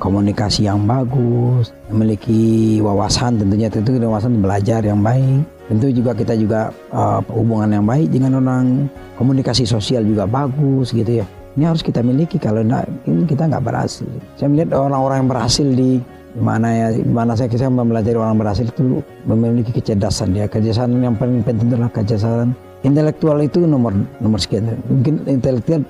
komunikasi 0.00 0.64
yang 0.64 0.88
bagus 0.88 1.76
memiliki 1.92 2.80
wawasan 2.80 3.36
tentunya 3.36 3.68
tentu 3.68 4.00
wawasan 4.00 4.40
belajar 4.40 4.80
yang 4.80 5.04
baik. 5.04 5.44
Tentu 5.68 5.88
juga 5.92 6.16
kita 6.16 6.32
juga 6.32 6.72
eh, 6.88 7.20
hubungan 7.28 7.68
yang 7.68 7.84
baik 7.84 8.08
dengan 8.08 8.40
orang 8.40 8.88
komunikasi 9.20 9.68
sosial 9.68 10.08
juga 10.08 10.24
bagus 10.24 10.96
gitu 10.96 11.20
ya 11.20 11.26
ini 11.56 11.64
harus 11.68 11.84
kita 11.84 12.00
miliki. 12.00 12.40
Kalau 12.40 12.64
enggak 12.64 12.88
ini 13.04 13.24
kita 13.28 13.48
nggak 13.48 13.64
berhasil. 13.64 14.08
Saya 14.36 14.48
melihat 14.48 14.76
orang-orang 14.76 15.24
yang 15.24 15.30
berhasil 15.30 15.66
di 15.68 15.90
mana 16.32 16.68
ya 16.72 16.86
mana 17.04 17.36
saya 17.36 17.52
saya 17.52 17.68
mempelajari 17.68 18.16
orang 18.16 18.40
berhasil 18.40 18.64
itu 18.64 19.04
memiliki 19.28 19.68
kecerdasan 19.68 20.32
ya 20.32 20.48
kecerdasan 20.48 20.96
yang 21.04 21.12
paling 21.12 21.44
penting 21.44 21.68
adalah 21.68 21.92
kecerdasan 21.92 22.56
intelektual 22.82 23.38
itu 23.44 23.62
nomor 23.62 23.94
nomor 24.18 24.38
sekian. 24.40 24.80
Mungkin 24.88 25.28
intelektual 25.28 25.84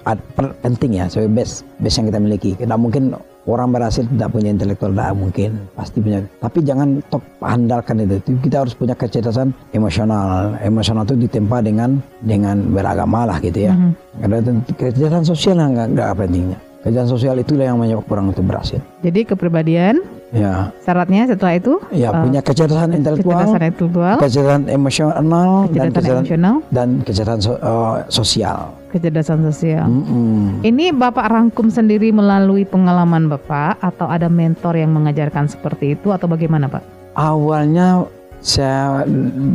penting 0.66 0.98
ya 0.98 1.06
sebagai 1.08 1.32
best 1.32 1.62
best 1.80 1.96
yang 2.00 2.06
kita 2.10 2.20
miliki. 2.20 2.50
Tidak 2.58 2.78
mungkin 2.78 3.16
orang 3.46 3.74
berhasil 3.74 4.06
tidak 4.06 4.28
punya 4.30 4.50
intelektual 4.54 4.92
tidak 4.94 5.14
mungkin. 5.16 5.50
Pasti 5.74 5.98
punya. 5.98 6.22
Tapi 6.38 6.58
jangan 6.62 7.02
top 7.10 7.22
andalkan 7.42 8.02
itu. 8.02 8.18
Kita 8.38 8.62
harus 8.66 8.74
punya 8.74 8.94
kecerdasan 8.94 9.50
emosional. 9.74 10.58
Emosional 10.62 11.02
itu 11.06 11.16
ditempa 11.26 11.62
dengan 11.62 11.98
dengan 12.22 12.62
beragama 12.70 13.26
lah 13.26 13.38
gitu 13.42 13.70
ya. 13.70 13.74
Karena 14.22 14.36
itu 14.38 14.50
kecerdasan 14.78 15.24
sosial 15.26 15.56
yang 15.58 15.74
nggak 15.74 15.88
nggak 15.98 16.08
pentingnya. 16.14 16.58
Kecerdasan 16.82 17.10
sosial 17.10 17.34
itulah 17.38 17.64
yang 17.66 17.78
menyebabkan 17.78 18.14
orang 18.18 18.26
itu 18.34 18.42
berhasil. 18.42 18.80
Jadi 19.02 19.20
kepribadian 19.26 20.02
ya 20.32 20.72
syaratnya 20.80 21.28
setelah 21.28 21.54
itu 21.54 21.76
Ya, 21.92 22.08
eh, 22.08 22.22
punya 22.24 22.40
kecerdasan 22.40 22.90
intelektual, 22.96 23.36
kecerdasan 23.44 23.60
intelektual, 23.68 24.16
kecerdasan 24.16 24.62
emosional, 24.66 25.20
dan 25.20 25.22
kecerdasan 25.68 25.92
kecerdasan 25.92 26.16
emosional, 26.18 26.54
dan 26.72 26.88
kecerdasan 27.04 27.40
so- 27.40 27.60
eh, 27.60 27.96
sosial. 28.08 28.58
kecerdasan 28.88 29.40
sosial. 29.44 29.88
Mm-mm. 29.88 30.60
Ini 30.60 30.92
Bapak 30.92 31.32
rangkum 31.32 31.68
sendiri 31.68 32.12
melalui 32.12 32.68
pengalaman 32.68 33.28
Bapak 33.28 33.80
atau 33.80 34.04
ada 34.04 34.28
mentor 34.28 34.76
yang 34.76 34.92
mengajarkan 34.92 35.48
seperti 35.48 35.96
itu 35.96 36.12
atau 36.12 36.28
bagaimana 36.28 36.68
Pak? 36.68 36.84
Awalnya 37.16 38.04
saya 38.42 39.06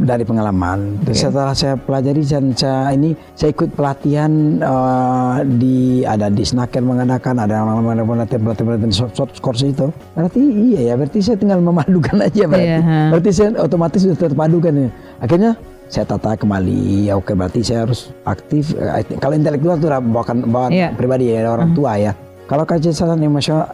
dari 0.02 0.23
pengalaman, 0.23 0.95
Oke. 1.04 1.12
setelah 1.12 1.52
saya 1.52 1.76
pelajari 1.76 2.23
dan 2.23 2.56
saya 2.56 2.95
ini 2.95 3.12
saya 3.36 3.52
ikut 3.52 3.76
pelatihan 3.76 4.32
eh, 4.58 5.36
di 5.60 6.08
ada 6.08 6.32
di 6.32 6.47
Snaker 6.47 6.80
mengadakan 6.80 7.36
ada 7.43 7.67
pelatihan 7.67 8.39
pelatihan 8.47 8.91
short, 8.95 9.12
short 9.12 9.32
course 9.43 9.67
itu. 9.67 9.91
Berarti 10.15 10.39
iya 10.39 10.80
ya, 10.89 10.93
berarti 10.95 11.19
saya 11.19 11.36
tinggal 11.36 11.60
memadukan 11.60 12.15
aja 12.23 12.47
berarti. 12.47 12.80
Ha. 12.80 12.97
Berarti 13.12 13.30
saya 13.36 13.50
otomatis 13.60 14.00
sudah 14.08 14.15
terpadukan 14.15 14.71
ya. 14.71 14.89
Akhirnya 15.19 15.52
saya 15.91 16.04
tata 16.08 16.39
kembali. 16.39 17.12
Ya 17.12 17.19
oke 17.19 17.36
berarti 17.36 17.60
saya 17.63 17.84
harus 17.84 18.15
aktif. 18.23 18.71
Eh, 18.71 19.04
Kalau 19.19 19.36
intelektual 19.36 19.76
itu 19.80 19.88
bawakan 19.91 20.47
bawa 20.47 20.67
Iya. 20.71 20.95
pribadi 20.95 21.32
ya 21.32 21.47
orang 21.52 21.76
tua 21.76 22.00
ya. 22.00 22.15
Kalau 22.48 22.64
kecerdasan 22.64 23.20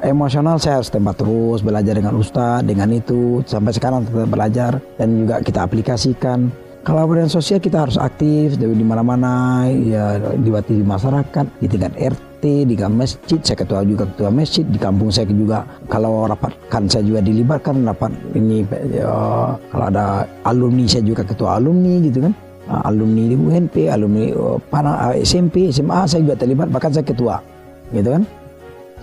emosional, 0.02 0.58
saya 0.58 0.82
harus 0.82 0.90
tempat 0.90 1.22
terus 1.22 1.62
belajar 1.62 1.94
dengan 1.94 2.18
ustadz 2.18 2.66
dengan 2.66 2.90
itu. 2.90 3.46
Sampai 3.46 3.70
sekarang 3.70 4.02
tetap 4.02 4.26
belajar 4.26 4.82
dan 4.98 5.14
juga 5.14 5.46
kita 5.46 5.62
aplikasikan. 5.62 6.50
Kalau 6.82 7.06
kemudian 7.06 7.30
sosial 7.30 7.62
kita 7.62 7.86
harus 7.86 8.02
aktif 8.02 8.58
di 8.58 8.66
mana-mana 8.82 9.70
ya 9.70 10.18
di 10.18 10.50
di 10.50 10.82
masyarakat 10.82 11.46
di 11.62 11.70
tingkat 11.70 11.94
RT 12.02 12.44
di 12.66 12.74
masjid. 12.90 13.38
Saya 13.46 13.62
ketua 13.62 13.86
juga 13.86 14.10
ketua 14.10 14.34
masjid 14.34 14.66
di 14.66 14.82
kampung 14.82 15.14
saya 15.14 15.30
juga. 15.30 15.70
Kalau 15.86 16.26
rapatkan 16.26 16.90
saya 16.90 17.06
juga 17.06 17.22
dilibatkan 17.22 17.86
rapat 17.86 18.10
ini 18.34 18.66
ya, 18.90 19.54
kalau 19.70 19.86
ada 19.86 20.26
alumni 20.50 20.90
saya 20.90 21.06
juga 21.06 21.22
ketua 21.22 21.62
alumni 21.62 22.02
gitu 22.02 22.26
kan. 22.26 22.34
Ah, 22.66 22.90
alumni 22.90 23.28
di 23.28 23.36
UNP 23.38 23.76
alumni 23.92 24.32
oh, 24.34 24.56
para 24.72 25.12
ah, 25.12 25.14
SMP 25.14 25.68
SMA 25.68 26.08
saya 26.08 26.24
juga 26.24 26.40
terlibat 26.40 26.72
bahkan 26.72 26.96
saya 26.96 27.04
ketua 27.04 27.44
gitu 27.92 28.08
kan 28.08 28.24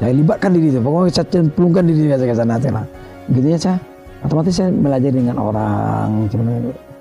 saya 0.00 0.12
libatkan 0.16 0.50
diri 0.56 0.72
itu 0.72 0.80
pokoknya 0.80 1.12
saya 1.12 1.26
cemplungkan 1.28 1.84
diri 1.84 2.08
saya 2.08 2.24
ke 2.24 2.36
sana 2.36 2.54
sana 2.56 2.82
gitu 3.30 3.46
ya 3.46 3.58
saya 3.60 3.76
otomatis 4.24 4.54
saya 4.56 4.72
belajar 4.72 5.12
dengan 5.12 5.36
orang 5.36 6.08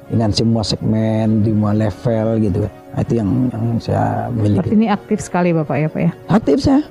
dengan 0.10 0.30
semua 0.34 0.66
segmen 0.66 1.46
di 1.46 1.54
semua 1.54 1.72
level 1.78 2.28
gitu. 2.42 2.60
Kan 2.66 2.80
Nah, 2.90 3.06
itu 3.06 3.14
yang 3.22 3.30
yang 3.54 3.66
saya 3.78 4.06
Seperti 4.28 4.42
miliki 4.42 4.70
ini 4.74 4.88
aktif 4.90 5.18
sekali 5.22 5.50
Bapak 5.54 5.78
ya 5.78 5.88
Pak 5.94 6.02
ya. 6.02 6.12
aktif 6.34 6.58
saya 6.58 6.82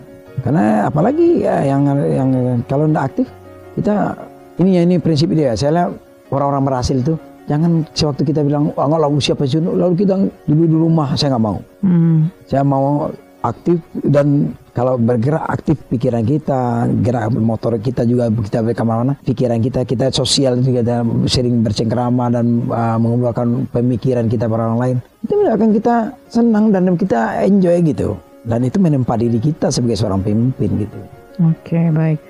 karena 0.46 0.86
apalagi 0.86 1.42
ya, 1.42 1.66
yang 1.66 1.82
yang 2.06 2.30
kalau 2.70 2.86
tidak 2.86 3.04
aktif 3.10 3.26
kita 3.74 4.14
ini 4.62 4.70
ya 4.78 4.80
ini 4.86 4.96
prinsip 5.02 5.28
dia. 5.34 5.58
Saya 5.58 5.70
lihat 5.74 5.90
orang-orang 6.30 6.62
berhasil 6.70 6.96
itu 7.02 7.18
jangan 7.50 7.82
sewaktu 7.92 8.30
kita 8.30 8.46
bilang 8.46 8.70
ah 8.78 8.86
nggak 8.86 9.02
lalu 9.02 9.18
siapa 9.18 9.42
sih 9.42 9.58
lalu 9.58 9.98
kita 9.98 10.14
dulu 10.46 10.62
di 10.70 10.76
rumah 10.78 11.08
saya 11.18 11.34
nggak 11.34 11.44
mau. 11.44 11.58
Hmm. 11.82 12.30
saya 12.46 12.62
mau 12.62 13.10
aktif 13.42 13.82
dan 14.06 14.54
kalau 14.78 14.94
bergerak 14.94 15.42
aktif 15.50 15.74
pikiran 15.90 16.22
kita 16.22 16.86
gerak 17.02 17.34
motor 17.34 17.74
kita 17.82 18.06
juga 18.06 18.30
kita 18.30 18.62
ke 18.62 18.84
mana-mana 18.86 19.18
pikiran 19.26 19.58
kita 19.58 19.82
kita 19.82 20.14
sosial 20.14 20.62
juga 20.62 20.86
kita 20.86 20.96
sering 21.26 21.66
bercengkrama 21.66 22.30
dan 22.30 22.62
uh, 22.70 22.94
mengeluarkan 22.94 23.66
pemikiran 23.74 24.30
kita 24.30 24.46
pada 24.46 24.70
orang 24.70 24.78
lain. 24.78 24.96
Itu 25.26 25.34
akan 25.34 25.70
kita 25.74 25.94
senang 26.30 26.70
dan 26.70 26.94
kita 26.94 27.42
enjoy 27.42 27.82
gitu. 27.90 28.14
Dan 28.46 28.62
itu 28.62 28.78
menempa 28.78 29.18
diri 29.18 29.42
kita 29.42 29.74
sebagai 29.74 29.98
seorang 29.98 30.22
pemimpin 30.22 30.70
gitu. 30.86 30.98
Oke 31.42 31.90
baik. 31.90 32.22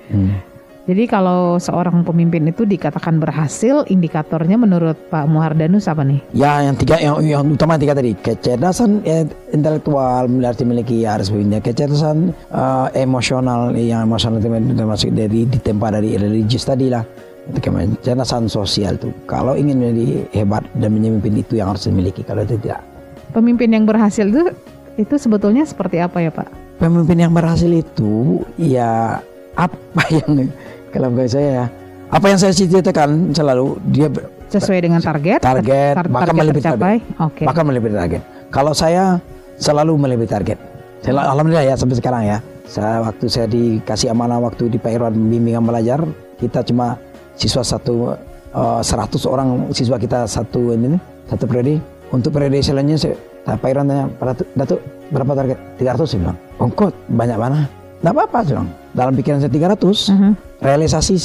Jadi 0.89 1.05
kalau 1.05 1.61
seorang 1.61 2.01
pemimpin 2.01 2.49
itu 2.49 2.65
dikatakan 2.65 3.21
berhasil, 3.21 3.85
indikatornya 3.85 4.57
menurut 4.57 4.97
Pak 5.13 5.29
Muhardanus 5.29 5.85
apa 5.85 6.01
nih? 6.01 6.17
Ya, 6.33 6.65
yang 6.65 6.73
tiga 6.73 6.97
yang, 6.97 7.21
yang 7.21 7.45
utama 7.45 7.77
tiga 7.77 7.93
tadi. 7.93 8.17
Kecerdasan 8.17 9.05
eh, 9.05 9.29
intelektual 9.53 10.25
berarti 10.25 10.65
memiliki 10.65 11.05
harus 11.05 11.29
punya 11.29 11.61
kecerdasan 11.61 12.33
eh, 12.33 12.87
emosional 13.05 13.69
yang 13.77 14.09
emosional 14.09 14.41
termasuk 14.41 15.13
dari 15.13 15.45
ditempa 15.45 15.93
dari 15.93 16.17
religius 16.17 16.65
tadi 16.65 16.89
lah. 16.89 17.05
Kecerdasan 17.53 18.49
sosial 18.49 18.97
tuh 18.97 19.13
kalau 19.29 19.53
ingin 19.53 19.77
menjadi 19.77 20.25
hebat 20.41 20.65
dan 20.73 20.89
memimpin 20.89 21.37
itu 21.37 21.61
yang 21.61 21.69
harus 21.69 21.85
dimiliki 21.85 22.25
kalau 22.25 22.41
itu 22.41 22.57
tidak. 22.57 22.81
Pemimpin 23.29 23.69
yang 23.77 23.85
berhasil 23.85 24.25
itu 24.25 24.49
itu 24.97 25.15
sebetulnya 25.21 25.69
seperti 25.69 26.01
apa 26.01 26.17
ya 26.17 26.33
Pak? 26.33 26.49
pemimpin 26.79 27.19
yang 27.19 27.35
berhasil 27.35 27.67
itu 27.67 28.41
ya 28.55 29.19
apa 29.59 30.03
yang 30.23 30.47
kalau 30.89 31.13
bagi 31.13 31.31
saya 31.31 31.49
ya 31.49 31.65
apa 32.09 32.25
yang 32.25 32.39
saya 32.41 32.53
ceritakan 32.53 33.33
selalu 33.37 33.77
dia 33.93 34.09
Sesuai 34.49 34.81
dengan 34.81 34.97
target? 34.97 35.45
Target, 35.45 35.93
tar- 35.93 36.09
bahkan 36.09 36.33
target 36.33 36.41
melebihi 36.41 36.65
tercapai? 36.65 36.95
Oke. 37.21 37.43
bahkan 37.45 37.63
melebihi 37.69 37.93
target. 37.93 38.21
Kalau 38.49 38.73
saya 38.73 39.21
selalu 39.61 39.93
melebihi 39.93 40.25
target. 40.25 40.57
Saya, 41.05 41.21
Alhamdulillah 41.21 41.69
ya 41.69 41.75
sampai 41.77 41.95
sekarang 42.01 42.23
ya. 42.25 42.37
Saya 42.65 43.05
waktu 43.05 43.25
saya 43.29 43.45
dikasih 43.45 44.09
amanah 44.09 44.41
waktu 44.41 44.73
di 44.73 44.81
Pak 44.81 44.89
Irwan 44.89 45.13
bimbingan 45.13 45.61
belajar, 45.61 46.01
kita 46.41 46.65
cuma 46.65 46.97
siswa 47.37 47.61
satu 47.61 48.17
eh, 48.49 48.81
100 48.81 48.89
orang 49.29 49.69
siswa 49.69 50.01
kita 50.01 50.25
satu 50.25 50.73
ini 50.73 50.97
satu 51.29 51.45
periode. 51.45 51.77
Untuk 52.09 52.33
periode 52.33 52.57
selanjutnya 52.65 52.97
saya, 52.97 53.15
Pak 53.45 53.69
Irwan 53.69 53.85
tanya, 53.85 54.05
"Pak 54.17 54.25
Datuk, 54.33 54.47
Datuk, 54.57 54.79
berapa 55.13 55.31
target? 55.37 55.57
300 55.77 56.09
saya 56.09 56.19
bilang. 56.25 56.37
Ongkot 56.57 56.93
banyak 57.13 57.37
mana? 57.37 57.69
Tidak 57.99 58.11
apa-apa 58.11 58.39
bilang. 58.43 58.67
Dalam 58.89 59.13
pikiran 59.13 59.43
saya 59.43 59.51
300, 59.51 60.07
Mhm. 60.07 60.31
realisasi 60.59 61.15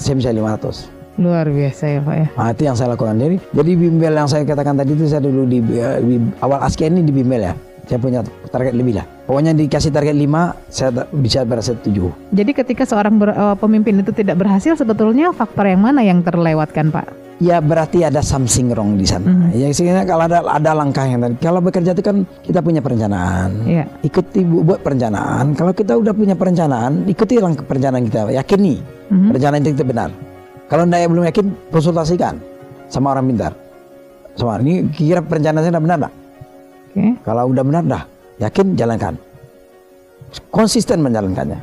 saya 0.00 0.14
bisa 0.16 0.30
500. 0.32 0.88
Luar 1.14 1.46
biasa 1.46 1.84
ya 1.86 2.00
Pak 2.02 2.16
ya. 2.16 2.26
Nah, 2.34 2.48
itu 2.50 2.62
yang 2.64 2.74
saya 2.74 2.88
lakukan. 2.90 3.14
Jadi, 3.14 3.36
jadi 3.54 3.70
bimbel 3.78 4.12
yang 4.12 4.26
saya 4.26 4.42
katakan 4.42 4.74
tadi 4.74 4.98
itu 4.98 5.06
saya 5.06 5.22
dulu 5.22 5.46
di, 5.46 5.62
eh, 5.70 6.02
di 6.02 6.16
awal 6.40 6.58
ASKI 6.58 6.90
ini 6.90 7.06
di 7.06 7.12
bimbel 7.14 7.38
ya. 7.38 7.54
Saya 7.84 8.00
punya 8.00 8.20
target 8.48 8.72
lebih 8.72 8.96
lah. 8.96 9.06
Pokoknya 9.28 9.52
dikasih 9.52 9.92
target 9.92 10.16
5, 10.16 10.56
saya 10.66 10.90
bisa 11.12 11.44
berasa 11.44 11.76
7. 11.76 12.08
Jadi 12.32 12.50
ketika 12.50 12.82
seorang 12.82 13.14
ber- 13.14 13.36
eh, 13.36 13.56
pemimpin 13.60 14.00
itu 14.00 14.10
tidak 14.10 14.40
berhasil, 14.40 14.74
sebetulnya 14.74 15.30
faktor 15.30 15.68
yang 15.68 15.84
mana 15.84 16.00
yang 16.00 16.24
terlewatkan 16.24 16.88
Pak? 16.88 17.23
Ya 17.42 17.58
berarti 17.58 18.06
ada 18.06 18.22
something 18.22 18.70
wrong 18.70 18.94
di 18.94 19.02
sana. 19.02 19.50
Ya 19.50 19.66
sebenarnya 19.66 20.06
kalau 20.06 20.22
ada 20.30 20.38
ada 20.46 20.70
langkah 20.70 21.02
yang 21.02 21.18
tadi. 21.18 21.34
Kalau 21.42 21.58
bekerja 21.58 21.90
itu 21.90 22.02
kan 22.02 22.22
kita 22.46 22.62
punya 22.62 22.78
perencanaan. 22.78 23.50
Iya. 23.66 23.84
Ikuti 24.06 24.46
bu- 24.46 24.62
buat 24.62 24.78
perencanaan. 24.86 25.58
Kalau 25.58 25.74
kita 25.74 25.98
udah 25.98 26.14
punya 26.14 26.38
perencanaan, 26.38 27.02
ikuti 27.10 27.42
langkah 27.42 27.66
perencanaan 27.66 28.06
kita. 28.06 28.30
Yakini 28.30 28.78
Mhm. 29.10 29.28
perencanaan 29.34 29.62
itu 29.66 29.82
benar. 29.82 30.10
Kalau 30.70 30.86
anda 30.86 31.02
belum 31.02 31.26
yakin, 31.26 31.46
konsultasikan 31.74 32.38
sama 32.86 33.18
orang 33.18 33.26
pintar. 33.26 33.52
Sama 34.38 34.62
ini 34.62 34.86
kira 34.90 35.18
perencanaan 35.18 35.62
saya 35.62 35.82
benar 35.82 35.96
nggak? 36.06 36.14
Oke. 36.94 37.04
Kalau 37.26 37.50
udah 37.50 37.64
benar 37.66 37.82
dah, 37.82 38.02
yakin 38.40 38.78
jalankan. 38.78 39.14
Konsisten 40.50 41.02
menjalankannya. 41.02 41.58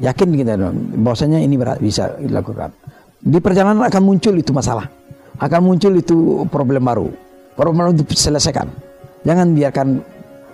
Yakin 0.00 0.28
kita 0.32 0.56
bahwasanya 0.98 1.38
ini 1.38 1.60
bisa 1.78 2.10
dilakukan. 2.16 2.72
Di 3.20 3.36
perjalanan 3.36 3.84
akan 3.84 4.02
muncul 4.02 4.32
itu 4.32 4.50
masalah. 4.56 4.88
Akan 5.36 5.60
muncul 5.64 5.92
itu 5.96 6.44
problem 6.48 6.84
baru. 6.84 7.08
Problem 7.52 7.76
baru 7.76 7.90
itu 7.92 8.04
selesaikan. 8.16 8.68
Jangan 9.28 9.52
biarkan 9.52 10.00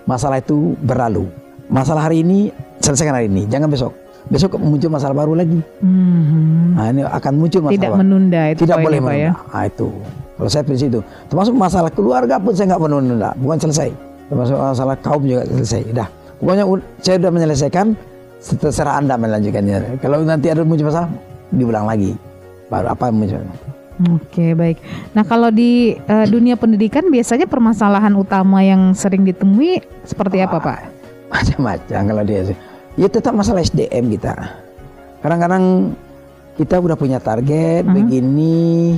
masalah 0.07 0.43
itu 0.43 0.75
berlalu. 0.83 1.31
Masalah 1.71 2.11
hari 2.11 2.27
ini 2.27 2.51
selesaikan 2.83 3.15
hari 3.15 3.27
ini, 3.31 3.47
jangan 3.47 3.71
besok. 3.71 3.95
besok 4.27 4.59
muncul 4.59 4.91
masalah 4.91 5.15
baru 5.15 5.39
lagi. 5.39 5.63
Mhm. 5.79 6.75
Nah, 6.75 6.91
ini 6.91 7.03
akan 7.07 7.33
muncul 7.39 7.63
masalah. 7.63 7.79
Tidak 7.79 7.91
baru. 7.95 8.01
menunda 8.03 8.43
itu 8.51 8.61
Tidak 8.67 8.77
boleh 8.83 8.99
ya. 8.99 9.03
menunda. 9.07 9.55
Ah, 9.55 9.65
itu. 9.71 9.89
Kalau 10.35 10.51
saya 10.51 10.63
prinsip 10.67 10.87
itu. 10.91 11.01
Termasuk 11.31 11.55
masalah 11.55 11.91
keluarga 11.95 12.35
pun 12.43 12.51
saya 12.51 12.75
nggak 12.75 12.83
menunda. 12.83 13.31
Bukan 13.39 13.59
selesai. 13.63 13.95
Termasuk 14.27 14.59
masalah 14.59 14.99
kaum 14.99 15.23
juga 15.23 15.47
selesai. 15.47 15.95
Dah. 15.95 16.11
Pokoknya 16.43 16.65
saya 17.07 17.23
sudah 17.23 17.31
menyelesaikan. 17.31 17.87
Terserah 18.43 18.99
anda 18.99 19.15
melanjutkannya. 19.15 20.03
Kalau 20.03 20.19
nanti 20.27 20.51
ada 20.51 20.67
muncul 20.67 20.91
masalah, 20.91 21.11
diulang 21.55 21.87
lagi. 21.87 22.11
Baru 22.67 22.91
apa 22.91 23.11
muncul? 23.15 23.43
Oke 24.13 24.53
baik. 24.53 24.77
Nah 25.17 25.25
kalau 25.25 25.49
di 25.49 25.97
eh, 25.97 26.27
dunia 26.29 26.61
pendidikan 26.61 27.09
biasanya 27.09 27.49
permasalahan 27.49 28.13
utama 28.13 28.61
yang 28.61 28.93
sering 28.93 29.25
ditemui 29.25 29.81
seperti 30.05 30.45
apa 30.45 30.61
Pak? 30.61 30.81
macam-macam 31.33 32.01
kalau 32.05 32.25
dia 32.25 32.41
sih. 32.53 32.57
Ya 32.97 33.09
tetap 33.09 33.33
masalah 33.33 33.65
SDM 33.65 34.13
kita. 34.17 34.35
Kadang-kadang 35.25 35.97
kita 36.57 36.81
udah 36.81 36.97
punya 36.97 37.21
target 37.21 37.85
begini 37.85 38.97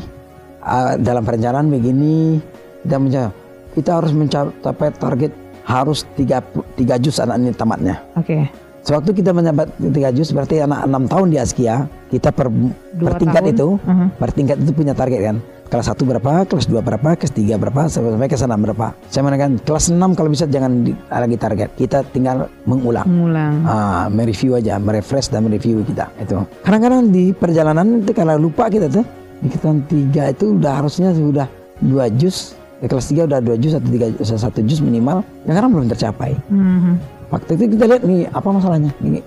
ah, 0.62 0.94
dalam 0.94 1.26
perencanaan 1.26 1.66
begini 1.66 2.38
kita 2.86 2.96
mencapai 2.98 3.34
kita 3.74 3.90
harus 3.94 4.12
mencapai 4.14 4.90
target 4.94 5.32
harus 5.62 6.02
tiga 6.16 6.40
tiga 6.74 6.96
juz 6.96 7.20
anak 7.22 7.38
ini 7.38 7.52
tamatnya. 7.54 8.02
Oke. 8.18 8.48
Sewaktu 8.88 9.10
kita 9.12 9.36
mencapai 9.36 9.68
tiga 9.92 10.08
juz 10.08 10.32
berarti 10.32 10.64
anak 10.64 10.80
enam 10.82 11.04
tahun 11.04 11.28
di 11.28 11.36
Askia 11.36 11.84
kita 12.08 12.32
per, 12.32 12.48
Dua 12.48 13.12
per 13.12 13.20
tingkat 13.20 13.44
tahun. 13.44 13.52
itu 13.52 13.68
Mhm. 13.78 14.06
per 14.16 14.30
tingkat 14.32 14.56
itu 14.56 14.72
punya 14.72 14.96
target 14.96 15.20
kan. 15.22 15.36
Kelas 15.68 15.84
1 15.86 16.08
berapa, 16.08 16.48
kelas 16.48 16.64
2 16.64 16.80
berapa, 16.80 17.08
kelas 17.12 17.28
3 17.28 17.60
berapa, 17.60 17.84
sampai 17.86 18.16
sampai 18.16 18.24
ke 18.26 18.40
sana 18.40 18.56
berapa. 18.56 18.96
Saya 19.04 19.20
menekan 19.20 19.60
kelas 19.60 19.92
6 19.92 20.16
kalau 20.16 20.32
bisa 20.32 20.48
jangan 20.48 20.80
di- 20.80 20.96
lagi 21.06 21.36
target. 21.36 21.68
Kita 21.76 22.00
tinggal 22.08 22.48
mengulang. 22.64 23.04
Mengulang. 23.04 23.68
Ah, 23.68 24.08
mereview 24.08 24.56
aja, 24.56 24.80
merefresh 24.80 25.28
dan 25.28 25.44
mereview 25.44 25.84
kita 25.84 26.08
itu. 26.16 26.40
Kadang-kadang 26.64 27.12
di 27.12 27.36
perjalanan 27.36 28.00
itu 28.00 28.16
kalau 28.16 28.40
lupa 28.40 28.72
kita 28.72 28.88
tuh 28.88 29.04
di 29.38 29.52
kelas 29.52 29.84
tiga 29.84 30.32
itu 30.32 30.56
udah 30.56 30.80
harusnya 30.80 31.12
sudah 31.12 31.44
dua 31.78 32.08
juz. 32.08 32.56
Di 32.80 32.88
kelas 32.88 33.04
3 33.04 33.28
udah 33.28 33.38
dua 33.38 33.60
juz 33.60 33.76
atau 33.76 33.84
tiga 33.86 34.08
satu 34.24 34.64
juz 34.64 34.80
minimal. 34.80 35.20
Yang 35.44 35.54
kadang 35.54 35.70
belum 35.70 35.86
tercapai. 35.90 36.32
Mhm. 36.48 37.17
Waktu 37.28 37.50
itu 37.60 37.64
kita 37.76 37.84
lihat 37.84 38.02
nih 38.08 38.24
apa 38.32 38.48
masalahnya. 38.48 38.92
Ini 39.04 39.20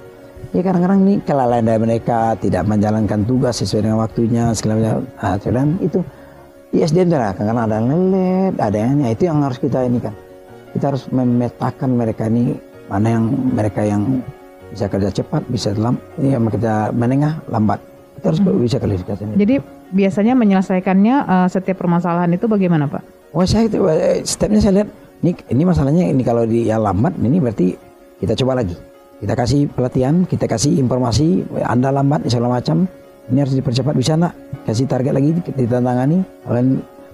ya 0.51 0.61
kadang-kadang 0.65 0.99
nih 1.05 1.17
kelalaian 1.21 1.65
dari 1.65 1.79
mereka 1.79 2.33
tidak 2.41 2.63
menjalankan 2.65 3.21
tugas 3.29 3.61
sesuai 3.61 3.85
dengan 3.85 3.99
waktunya 4.01 4.43
segala 4.57 4.75
macam. 4.81 5.05
Ah, 5.21 5.37
dan 5.37 5.77
itu 5.79 5.99
di 6.71 6.77
SDM 6.81 7.13
lah, 7.13 7.35
kadang-kadang 7.35 7.65
ada 7.67 7.75
yang 7.77 7.87
lelet, 7.91 8.53
ada 8.57 8.77
yang 8.79 8.93
ya, 9.03 9.09
itu 9.11 9.23
yang 9.27 9.37
harus 9.43 9.59
kita 9.59 9.79
ini 9.85 9.99
kan. 9.99 10.15
Kita 10.71 10.85
harus 10.95 11.03
memetakan 11.11 11.89
mereka 11.99 12.31
ini 12.31 12.55
mana 12.87 13.07
yang 13.19 13.25
mereka 13.27 13.83
yang 13.83 14.23
bisa 14.71 14.87
kerja 14.87 15.11
cepat, 15.11 15.43
bisa 15.51 15.75
lam, 15.75 15.99
ini 16.15 16.31
yang 16.31 16.47
kerja 16.47 16.95
menengah 16.95 17.43
lambat. 17.51 17.83
Kita 18.17 18.25
harus 18.31 18.41
bisa 18.55 18.77
klasifikasi. 18.79 19.23
Jadi 19.35 19.55
biasanya 19.91 20.33
menyelesaikannya 20.39 21.15
eh, 21.27 21.47
setiap 21.51 21.83
permasalahan 21.83 22.31
itu 22.33 22.47
bagaimana 22.47 22.87
Pak? 22.87 23.03
Oh 23.35 23.43
saya 23.43 23.67
itu 23.67 23.83
eh, 23.91 24.23
stepnya 24.23 24.63
saya 24.63 24.81
lihat 24.81 24.89
ini 25.21 25.31
ini 25.53 25.63
masalahnya 25.67 26.03
ini 26.07 26.23
kalau 26.23 26.47
dia 26.47 26.79
lambat 26.79 27.19
ini 27.19 27.37
berarti 27.37 27.90
kita 28.21 28.37
coba 28.37 28.61
lagi. 28.61 28.77
Kita 29.21 29.33
kasih 29.33 29.69
pelatihan, 29.69 30.25
kita 30.25 30.45
kasih 30.45 30.77
informasi, 30.81 31.45
Anda 31.65 31.89
lambat 31.93 32.25
segala 32.29 32.57
macam. 32.57 32.85
Ini 33.29 33.37
harus 33.45 33.53
dipercepat 33.53 33.93
bisa 33.93 34.17
nak 34.17 34.33
kasih 34.65 34.89
target 34.89 35.13
lagi 35.13 35.29
kita 35.41 35.77
tangani. 35.77 36.25
Kalau 36.41 36.61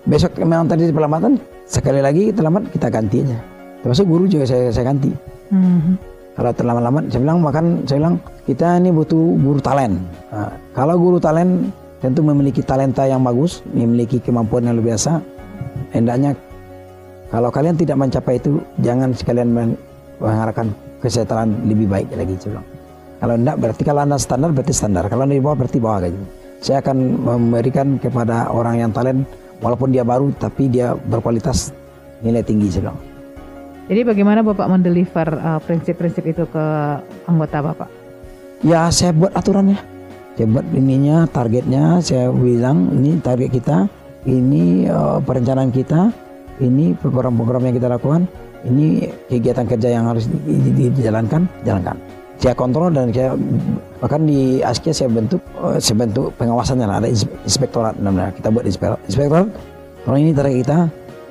besok 0.08 0.40
memang 0.40 0.68
tadi 0.72 0.88
pelambatan 0.88 1.36
sekali 1.68 2.00
lagi 2.00 2.32
terlambat 2.32 2.72
kita 2.72 2.88
ganti 2.88 3.28
aja. 3.28 3.40
Termasuk 3.84 4.08
guru 4.08 4.24
juga 4.28 4.48
saya 4.48 4.72
saya 4.72 4.88
ganti. 4.88 5.12
Mhm. 5.52 5.94
Kalau 6.38 6.54
terlambat-lambat, 6.54 7.04
saya 7.10 7.22
bilang 7.26 7.42
makan, 7.42 7.66
saya 7.90 7.98
bilang 7.98 8.16
kita 8.46 8.78
ini 8.78 8.94
butuh 8.94 9.26
guru 9.42 9.58
talent. 9.58 9.98
Nah, 10.30 10.54
kalau 10.78 10.94
guru 11.02 11.18
talent 11.18 11.74
tentu 11.98 12.22
memiliki 12.22 12.62
talenta 12.62 13.10
yang 13.10 13.26
bagus, 13.26 13.66
memiliki 13.74 14.22
kemampuan 14.22 14.70
yang 14.70 14.78
luar 14.78 14.94
biasa. 14.94 15.18
Hendaknya 15.98 16.38
kalau 17.34 17.50
kalian 17.50 17.74
tidak 17.74 17.98
mencapai 17.98 18.38
itu, 18.38 18.62
jangan 18.86 19.18
sekalian 19.18 19.50
men- 19.50 19.80
mengharapkan 20.22 20.70
kesejahteraan 21.02 21.68
lebih 21.70 21.88
baik 21.90 22.10
lagi. 22.14 22.36
Saya 22.40 22.58
bilang. 22.58 22.68
Kalau 23.18 23.34
tidak 23.34 23.58
berarti 23.58 23.82
kalau 23.82 24.02
anda 24.06 24.18
standar 24.22 24.50
berarti 24.54 24.74
standar. 24.74 25.04
Kalau 25.10 25.26
anda 25.26 25.34
di 25.34 25.42
bawah 25.42 25.58
berarti 25.58 25.78
bawah 25.82 26.00
gaji. 26.06 26.22
Saya 26.62 26.78
akan 26.82 26.98
memberikan 27.22 27.88
kepada 27.98 28.50
orang 28.50 28.82
yang 28.82 28.92
talent, 28.94 29.26
walaupun 29.62 29.94
dia 29.94 30.06
baru 30.06 30.30
tapi 30.38 30.70
dia 30.70 30.94
berkualitas 30.94 31.74
nilai 32.22 32.46
tinggi. 32.46 32.70
Saya 32.70 32.90
bilang. 32.90 33.00
Jadi 33.88 34.02
bagaimana 34.04 34.40
Bapak 34.44 34.68
mendeliver 34.68 35.28
eh, 35.32 35.60
prinsip-prinsip 35.64 36.24
itu 36.28 36.44
ke 36.46 36.66
anggota 37.26 37.58
Bapak? 37.64 37.90
Ya 38.62 38.90
saya 38.94 39.14
buat 39.16 39.34
aturannya. 39.34 39.80
Saya 40.38 40.48
buat 40.54 40.66
ininya, 40.76 41.26
targetnya. 41.26 42.04
Saya 42.06 42.30
bilang 42.30 42.94
ini 42.94 43.18
target 43.18 43.50
kita, 43.50 43.78
ini 44.30 44.86
eh, 44.86 45.18
perencanaan 45.26 45.74
kita, 45.74 46.14
ini 46.62 46.94
program-program 47.00 47.70
yang 47.72 47.76
kita 47.82 47.90
lakukan, 47.90 48.30
ini 48.68 49.08
kegiatan 49.32 49.66
kerja 49.66 49.90
yang 49.90 50.06
harus 50.12 50.28
di- 50.28 50.60
di- 50.60 50.74
di- 50.76 50.94
dijalankan, 50.94 51.48
jalankan. 51.64 51.98
Saya 52.38 52.54
kontrol 52.54 52.94
dan 52.94 53.10
saya 53.10 53.34
bahkan 53.98 54.22
di 54.30 54.62
ASKIA 54.62 54.94
saya 54.94 55.10
bentuk 55.10 55.42
eh, 55.58 55.82
saya 55.82 56.06
bentuk 56.06 56.30
pengawasannya 56.38 56.86
lah 56.86 57.02
ada 57.02 57.10
ins- 57.10 57.26
inspektorat 57.48 57.98
namanya 57.98 58.30
kita 58.30 58.54
buat 58.54 58.62
inspektorat 58.62 59.02
inspektorat 59.10 59.50
kalau 60.06 60.18
ini 60.22 60.38
target 60.38 60.56
kita 60.62 60.78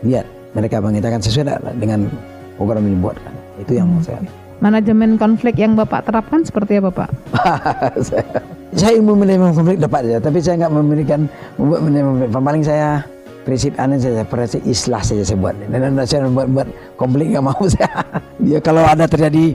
lihat 0.02 0.26
mereka 0.50 0.82
mengitakan 0.82 1.22
sesuai 1.22 1.78
dengan 1.78 2.10
program 2.58 2.82
yang 2.90 2.98
dibuatkan 2.98 3.32
itu 3.62 3.72
yang 3.78 3.86
saya 4.02 4.18
Manajemen 4.56 5.20
konflik 5.20 5.60
yang 5.60 5.76
Bapak 5.76 6.08
terapkan 6.08 6.40
seperti 6.40 6.80
apa 6.80 6.88
Pak? 6.88 7.10
saya, 8.08 8.24
saya 8.72 8.92
ilmu 8.96 9.12
manajemen 9.12 9.52
konflik 9.52 9.76
dapat 9.76 10.08
ya, 10.08 10.16
tapi 10.16 10.40
saya 10.40 10.64
nggak 10.64 10.72
memberikan 10.72 11.28
membuat 11.60 11.80
manajemen 11.84 12.12
konflik. 12.16 12.40
paling 12.40 12.64
saya 12.64 12.88
prinsip 13.46 13.78
aneh 13.78 14.02
saya 14.02 14.26
prinsip 14.26 14.58
islah 14.66 14.98
saja 14.98 15.22
saya 15.22 15.38
buat. 15.38 15.54
Dan 15.70 15.94
dan 15.94 16.02
saya 16.02 16.26
buat 16.26 16.50
buat 16.50 16.68
konflik 16.98 17.30
nggak 17.30 17.46
mau 17.46 17.62
saya. 17.72 18.02
Dia 18.42 18.58
kalau 18.58 18.82
ada 18.82 19.06
terjadi 19.06 19.54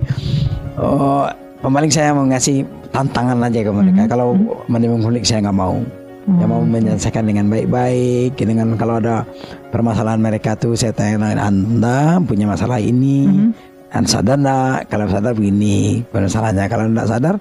oh, 0.79 1.27
paling 1.59 1.91
saya 1.91 2.15
mau 2.15 2.23
ngasih 2.23 2.63
tantangan 2.95 3.43
aja 3.43 3.59
ke 3.67 3.71
mereka. 3.75 4.07
Kalau 4.07 4.39
manajemen 4.71 5.03
konflik 5.03 5.27
saya 5.27 5.43
nggak 5.43 5.59
mau. 5.59 5.75
Yang 6.21 6.49
mau 6.53 6.61
menyelesaikan 6.61 7.25
dengan 7.27 7.49
baik-baik 7.49 8.37
dengan 8.39 8.77
kalau 8.79 9.01
ada 9.01 9.25
permasalahan 9.73 10.21
mereka 10.21 10.53
tuh 10.53 10.77
saya 10.77 10.93
tanya 10.93 11.33
anda 11.35 12.21
punya 12.21 12.45
masalah 12.45 12.77
ini 12.77 13.49
dan 13.89 14.05
sadar 14.05 14.37
enggak 14.37 14.87
kalau 14.87 15.11
sadar 15.11 15.35
begini 15.35 16.05
masalahnya. 16.15 16.69
Kalau 16.71 16.87
enggak 16.87 17.09
sadar 17.09 17.35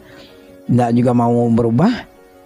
enggak 0.66 0.90
juga 0.96 1.12
mau 1.14 1.46
berubah 1.52 1.92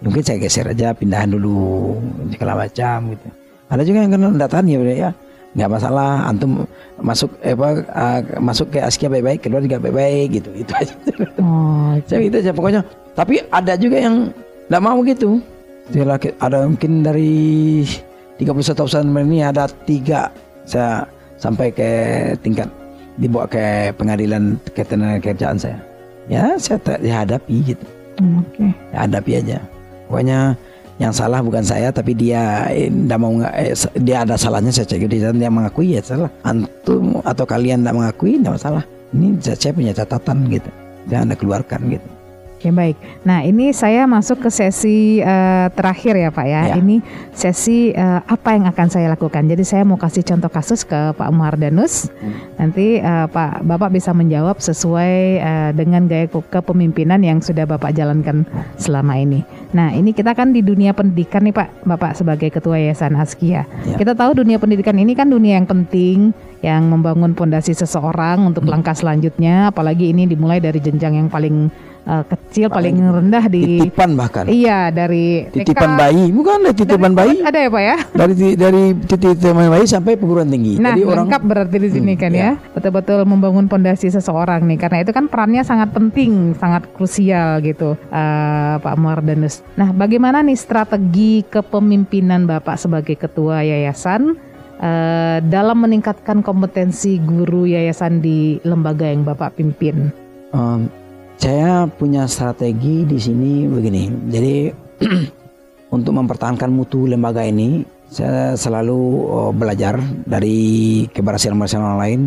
mungkin 0.05 0.21
saya 0.21 0.37
geser 0.37 0.69
aja 0.69 0.93
pindahan 0.93 1.33
dulu 1.33 1.97
segala 2.35 2.67
macam 2.67 3.15
gitu 3.17 3.44
ada 3.75 3.83
juga 3.83 4.07
yang 4.07 4.15
kena 4.15 4.47
tahan 4.47 4.71
ya 4.71 4.79
ya. 4.95 5.11
Nggak 5.55 5.71
masalah 5.71 6.27
antum 6.27 6.67
masuk 6.99 7.31
eh, 7.43 7.55
apa 7.55 7.83
ah, 7.95 8.19
masuk 8.39 8.75
ke 8.75 8.79
askia 8.83 9.11
baik-baik 9.11 9.43
keluar 9.43 9.63
juga 9.63 9.83
baik-baik 9.83 10.43
gitu 10.43 10.51
itu 10.55 10.73
aja. 10.75 10.95
Oh, 11.43 11.95
saya 12.07 12.23
gitu 12.27 12.37
aja 12.39 12.51
pokoknya. 12.55 12.83
Tapi 13.15 13.43
ada 13.51 13.75
juga 13.75 13.99
yang 13.99 14.31
enggak 14.71 14.83
mau 14.83 14.99
gitu. 15.03 15.43
Laki- 15.95 16.35
ada 16.39 16.65
mungkin 16.67 17.03
dari 17.03 17.83
31 18.39 18.75
tahun 18.75 19.15
ini 19.31 19.47
ada 19.47 19.71
tiga 19.87 20.33
saya 20.65 21.07
sampai 21.39 21.71
ke 21.71 21.91
tingkat 22.41 22.67
dibawa 23.21 23.47
ke 23.47 23.95
pengadilan 23.95 24.59
ketenaga 24.75 25.23
kerjaan 25.23 25.59
saya. 25.59 25.79
Ya 26.27 26.57
saya 26.59 26.81
tak 26.83 27.05
dihadapi 27.05 27.75
gitu. 27.75 27.87
Hmm, 28.19 28.43
oke. 28.43 28.65
ya, 28.95 28.99
hadapi 29.07 29.33
aja. 29.43 29.59
Pokoknya 30.07 30.39
yang 31.03 31.11
salah 31.11 31.43
bukan 31.43 31.67
saya 31.67 31.91
tapi 31.91 32.15
dia 32.15 32.71
eh, 32.71 32.87
ndak 32.87 33.19
mau 33.19 33.35
eh, 33.43 33.75
dia 34.03 34.23
ada 34.23 34.39
salahnya 34.39 34.71
saya 34.71 34.87
cek. 34.87 35.11
Dia 35.11 35.35
dia 35.35 35.51
mengakui 35.51 35.99
ya 35.99 36.03
salah. 36.03 36.31
Antum 36.47 37.19
atau 37.27 37.45
kalian 37.45 37.83
tidak 37.83 37.95
mengakui 37.99 38.39
tidak 38.39 38.63
masalah. 38.63 38.85
Ini 39.15 39.27
saya, 39.43 39.57
saya 39.59 39.73
punya 39.75 39.93
catatan 39.95 40.39
gitu. 40.51 40.71
Saya 41.11 41.19
anda 41.23 41.37
keluarkan 41.37 41.81
gitu 41.93 42.09
Oke 42.65 42.73
baik. 42.73 42.97
Nah 43.29 43.45
ini 43.45 43.77
saya 43.77 44.09
masuk 44.09 44.41
ke 44.41 44.49
sesi 44.49 45.21
eh, 45.21 45.69
terakhir 45.77 46.17
ya 46.17 46.33
Pak 46.33 46.47
ya. 46.49 46.73
Ya. 46.73 46.81
Ini 46.81 47.05
sesi 47.37 47.93
eh, 47.93 48.21
apa 48.25 48.57
yang 48.57 48.65
akan 48.65 48.89
saya 48.89 49.13
lakukan. 49.13 49.45
Jadi 49.45 49.61
saya 49.69 49.85
mau 49.85 50.01
kasih 50.01 50.25
contoh 50.25 50.49
kasus 50.49 50.81
ke 50.81 51.13
Pak 51.13 51.29
Muhardanus. 51.29 52.09
Nanti 52.57 53.05
eh, 53.05 53.27
Pak 53.29 53.69
Bapak 53.69 53.93
bisa 53.93 54.17
menjawab 54.17 54.65
sesuai 54.65 55.13
eh, 55.45 55.71
dengan 55.77 56.09
gaya 56.09 56.25
ke- 56.25 56.41
kepemimpinan 56.49 57.21
yang 57.21 57.45
sudah 57.45 57.69
Bapak 57.69 57.93
jalankan 57.93 58.49
selama 58.81 59.21
ini. 59.21 59.45
Nah 59.77 59.93
ini 59.93 60.17
kita 60.17 60.33
kan 60.33 60.57
di 60.57 60.65
dunia 60.65 60.97
pendidikan 60.97 61.45
nih 61.45 61.53
Pak, 61.53 61.85
Bapak 61.85 62.17
sebagai 62.17 62.49
Ketua 62.49 62.81
Yayasan 62.81 63.13
Askia. 63.21 63.69
Ya. 63.85 64.01
Kita 64.01 64.17
tahu 64.17 64.41
dunia 64.41 64.57
pendidikan 64.57 64.97
ini 64.97 65.13
kan 65.13 65.29
dunia 65.29 65.61
yang 65.61 65.69
penting, 65.69 66.33
yang 66.65 66.89
membangun 66.89 67.37
fondasi 67.37 67.77
seseorang 67.77 68.41
untuk 68.41 68.65
langkah 68.65 68.97
selanjutnya. 68.97 69.69
Apalagi 69.69 70.17
ini 70.17 70.25
dimulai 70.25 70.65
dari 70.65 70.81
jenjang 70.81 71.21
yang 71.21 71.29
paling 71.29 71.69
eh, 72.05 72.25
kecil 72.25 72.67
paling 72.69 72.95
rendah 72.97 73.45
di 73.47 73.81
titipan 73.81 74.15
bahkan 74.15 74.45
Iya 74.45 74.89
dari 74.89 75.49
titipan 75.49 75.93
TK. 75.93 75.99
bayi 75.99 76.25
bukan 76.29 76.55
ada 76.61 76.73
titipan 76.73 77.13
Dari 77.13 77.19
bayi 77.19 77.35
Ada 77.41 77.59
ya 77.59 77.69
Pak 77.69 77.83
ya? 77.83 77.97
dari 78.13 78.33
dari 78.55 78.83
titipan 79.01 79.67
bayi 79.67 79.85
sampai 79.85 80.13
perguruan 80.15 80.47
tinggi 80.47 80.77
Nah, 80.77 80.93
jadi 80.93 81.03
orang 81.03 81.27
lengkap 81.27 81.43
berarti 81.43 81.77
di 81.77 81.89
sini 81.91 82.13
Hmm, 82.13 82.21
kan 82.21 82.33
ya. 82.33 82.51
Betul-betul 82.71 83.19
membangun 83.25 83.67
pondasi 83.67 84.09
seseorang 84.09 84.65
nih 84.65 84.79
karena 84.79 84.99
itu 85.01 85.11
kan 85.11 85.27
perannya 85.27 85.63
sangat 85.63 85.91
penting, 85.91 86.53
sangat 86.55 86.85
krusial 86.93 87.59
gitu 87.61 87.97
eh, 88.09 88.75
Pak 88.77 88.97
Mardanus. 88.97 89.65
Nah, 89.75 89.91
bagaimana 89.91 90.41
nih 90.41 90.55
strategi 90.55 91.43
kepemimpinan 91.45 92.45
Bapak 92.45 92.77
sebagai 92.77 93.15
ketua 93.15 93.61
yayasan 93.61 94.37
eh, 94.77 95.39
dalam 95.43 95.81
meningkatkan 95.81 96.41
kompetensi 96.41 97.17
guru 97.19 97.65
yayasan 97.65 98.19
di 98.19 98.61
lembaga 98.63 99.07
yang 99.07 99.23
Bapak 99.23 99.57
pimpin? 99.57 100.13
Um, 100.51 100.87
saya 101.45 101.85
punya 101.85 102.25
strategi 102.25 103.05
di 103.05 103.21
sini 103.21 103.69
begini. 103.69 104.09
Jadi 104.33 104.55
untuk 105.97 106.13
mempertahankan 106.17 106.73
mutu 106.73 107.05
lembaga 107.05 107.45
ini, 107.45 107.85
saya 108.09 108.57
selalu 108.57 109.29
uh, 109.29 109.53
belajar 109.53 110.01
dari 110.25 111.05
keberhasilan-keberhasilan 111.13 111.85
orang 111.85 112.01
lain 112.01 112.21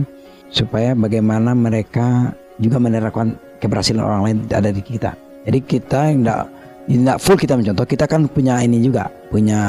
supaya 0.54 0.94
bagaimana 0.94 1.58
mereka 1.58 2.38
juga 2.62 2.78
menerapkan 2.78 3.34
keberhasilan 3.58 4.06
orang 4.06 4.22
lain 4.22 4.38
ada 4.54 4.70
di 4.70 4.86
kita. 4.86 5.18
Jadi 5.50 5.60
kita 5.66 6.14
tidak 6.14 6.42
tidak 6.86 7.18
full 7.18 7.42
kita 7.42 7.54
mencontoh, 7.58 7.90
kita 7.90 8.06
kan 8.06 8.30
punya 8.30 8.62
ini 8.62 8.86
juga, 8.86 9.10
punya 9.34 9.60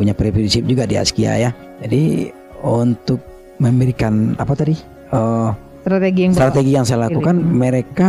punya 0.00 0.16
prinsip 0.16 0.64
juga 0.64 0.88
di 0.88 0.96
Askia 0.96 1.36
ya. 1.36 1.50
Jadi 1.84 2.32
untuk 2.64 3.20
memberikan 3.60 4.32
apa 4.40 4.56
tadi? 4.56 4.72
Uh, 5.12 5.52
Strategi 5.82 6.20
yang 6.22 6.32
strategi 6.32 6.70
yang 6.78 6.86
saya 6.86 7.10
lakukan 7.10 7.42
pilih. 7.42 7.58
mereka 7.58 8.08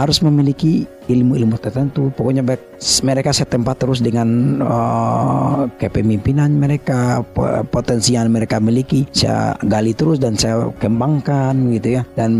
harus 0.00 0.24
memiliki 0.24 0.88
ilmu-ilmu 1.10 1.60
tertentu. 1.60 2.08
Pokoknya 2.16 2.40
baik- 2.40 2.80
mereka 3.04 3.30
setempat 3.36 3.84
terus 3.84 4.00
dengan 4.00 4.60
uh, 4.64 5.68
kepemimpinan 5.76 6.56
mereka 6.56 7.20
po- 7.36 7.60
potensi 7.68 8.16
yang 8.16 8.32
mereka 8.32 8.56
miliki 8.56 9.04
saya 9.12 9.52
gali 9.66 9.92
terus 9.92 10.16
dan 10.16 10.38
saya 10.40 10.72
kembangkan 10.80 11.52
gitu 11.76 12.00
ya. 12.00 12.02
Dan 12.16 12.32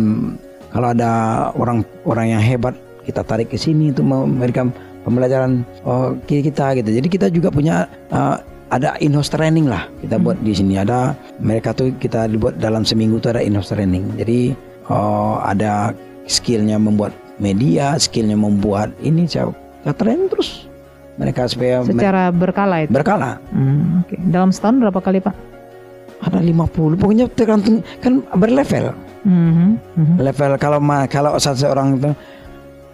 kalau 0.73 0.95
ada 0.95 1.11
orang 1.59 1.85
orang 2.07 2.39
yang 2.39 2.43
hebat 2.43 2.73
kita 3.05 3.27
tarik 3.27 3.51
ke 3.51 3.59
sini 3.59 3.91
untuk 3.91 4.07
memberikan 4.07 4.71
pembelajaran 5.03 5.67
oh, 5.85 6.15
kita 6.25 6.79
gitu. 6.79 6.91
Jadi 6.95 7.09
kita 7.11 7.27
juga 7.29 7.51
punya 7.51 7.85
uh, 8.15 8.39
ada 8.71 8.95
in-house 9.03 9.35
training 9.35 9.67
lah 9.67 9.91
kita 9.99 10.17
buat 10.23 10.39
di 10.41 10.55
sini. 10.55 10.79
Ada 10.79 11.13
mereka 11.43 11.75
tuh 11.75 11.91
kita 11.99 12.31
dibuat 12.31 12.63
dalam 12.63 12.87
seminggu 12.87 13.19
tuh 13.19 13.35
ada 13.35 13.43
in-house 13.43 13.75
training. 13.75 14.07
Jadi 14.15 14.55
oh, 14.87 15.43
ada 15.43 15.91
skillnya 16.31 16.79
membuat 16.79 17.11
media 17.41 17.97
skillnya 17.97 18.37
membuat 18.37 18.93
ini 19.01 19.25
saya, 19.25 19.51
saya 19.83 19.97
train 19.97 20.29
terus 20.29 20.69
mereka 21.17 21.45
supaya 21.45 21.85
secara 21.85 22.29
berkala 22.31 22.85
itu. 22.85 22.93
berkala 22.93 23.41
Hmm, 23.51 24.05
oke. 24.05 24.15
Dalam 24.29 24.53
setahun 24.53 24.77
berapa 24.79 25.01
kali 25.01 25.19
Pak? 25.19 25.35
ada 26.21 26.37
50 26.37 27.01
pokoknya 27.01 27.27
tergantung 27.33 27.81
kan 27.99 28.21
berlevel 28.37 28.93
Mhm, 29.21 29.77
mhm. 29.97 30.15
level 30.17 30.53
kalau 30.57 30.81
kalau 31.05 31.37
seseorang 31.37 31.97
itu 31.97 32.13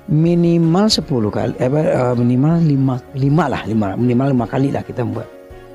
minimal 0.07 0.87
10 0.87 1.03
kali 1.31 1.53
eh, 1.59 1.67
eh, 1.67 2.15
minimal 2.15 2.55
5 2.63 3.19
5 3.19 3.51
lah 3.51 3.63
5 3.67 3.99
minimal 3.99 4.27
5 4.35 4.47
kali 4.47 4.69
lah 4.71 4.83
kita 4.83 5.03
buat 5.03 5.27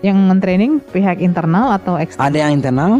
Yang 0.02 0.18
training 0.42 0.72
pihak 0.90 1.20
internal 1.20 1.76
atau 1.76 1.94
eksternal? 1.96 2.32
ada 2.32 2.38
yang 2.40 2.52
internal 2.56 2.92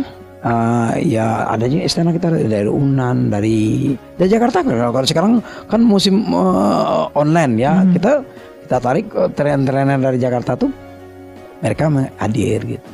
eh, 0.42 0.90
ya 1.06 1.48
ada 1.48 1.66
juga 1.66 1.86
eksternal 1.86 2.14
kita 2.14 2.34
dari 2.34 2.70
Unan 2.70 3.30
dari 3.30 3.94
dari 4.18 4.30
Jakarta 4.30 4.62
kalau 4.66 5.08
sekarang 5.08 5.34
kan 5.70 5.82
musim 5.82 6.22
eh, 6.28 7.04
online 7.14 7.54
ya 7.58 7.74
Hmm. 7.82 7.94
kita 7.94 8.12
kita 8.68 8.78
tarik 8.80 9.06
eh, 9.14 9.30
trainer-trainer 9.32 10.00
dari 10.02 10.18
Jakarta 10.18 10.58
tuh 10.58 10.72
mereka 11.62 11.88
hadir 12.18 12.62
gitu 12.66 12.90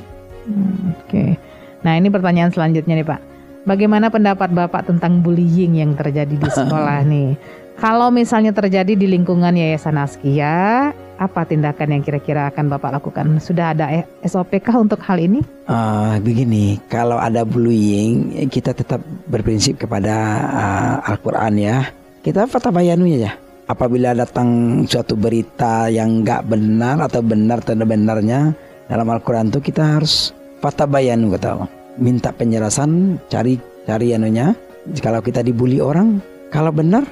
Hmm, 0.47 0.95
Oke. 1.03 1.35
Nah 1.83 1.99
ini 1.99 2.07
pertanyaan 2.07 2.55
selanjutnya 2.55 2.95
nih 2.95 3.03
Pak. 3.03 3.19
Bagaimana 3.67 4.07
pendapat 4.07 4.47
Bapak 4.47 4.87
tentang 4.87 5.19
bullying 5.19 5.75
yang 5.75 5.91
terjadi 5.91 6.31
di 6.31 6.49
sekolah 6.63 7.03
nih? 7.03 7.35
Kalau 7.75 8.09
misalnya 8.09 8.55
terjadi 8.55 8.95
di 8.95 9.11
lingkungan 9.11 9.53
Yayasan 9.53 9.99
Askia, 9.99 10.95
apa 11.17 11.43
tindakan 11.43 11.97
yang 11.97 12.03
kira-kira 12.05 12.49
akan 12.53 12.69
Bapak 12.69 13.01
lakukan? 13.01 13.41
Sudah 13.41 13.73
ada 13.73 13.89
E- 13.89 14.07
SOP 14.25 14.61
kah 14.61 14.77
untuk 14.77 15.01
hal 15.03 15.17
ini? 15.17 15.41
Ah, 15.65 16.21
begini, 16.21 16.77
kalau 16.87 17.17
ada 17.17 17.41
bullying, 17.43 18.47
kita 18.47 18.71
tetap 18.71 19.01
berprinsip 19.27 19.81
kepada 19.81 20.13
ah, 20.45 20.93
Al-Quran 21.09 21.53
ya. 21.57 21.77
Kita 22.21 22.45
fatabayanu 22.45 23.05
ya. 23.09 23.33
Apabila 23.67 24.15
datang 24.15 24.81
suatu 24.87 25.19
berita 25.19 25.91
yang 25.91 26.23
nggak 26.23 26.47
benar 26.47 27.03
atau 27.03 27.19
benar 27.19 27.59
tidak 27.59 27.91
benarnya 27.91 28.55
dalam 28.87 29.07
Al-Quran 29.11 29.51
itu 29.51 29.59
kita 29.59 29.99
harus 29.99 30.31
fatabayanu 30.63 31.35
kata. 31.35 31.67
Minta 31.99 32.31
penjelasan, 32.31 33.19
cari 33.27 33.59
cari 33.83 34.15
anunya. 34.15 34.55
Kalau 35.03 35.19
kita 35.19 35.43
dibully 35.43 35.83
orang, 35.83 36.23
kalau 36.47 36.71
benar 36.71 37.03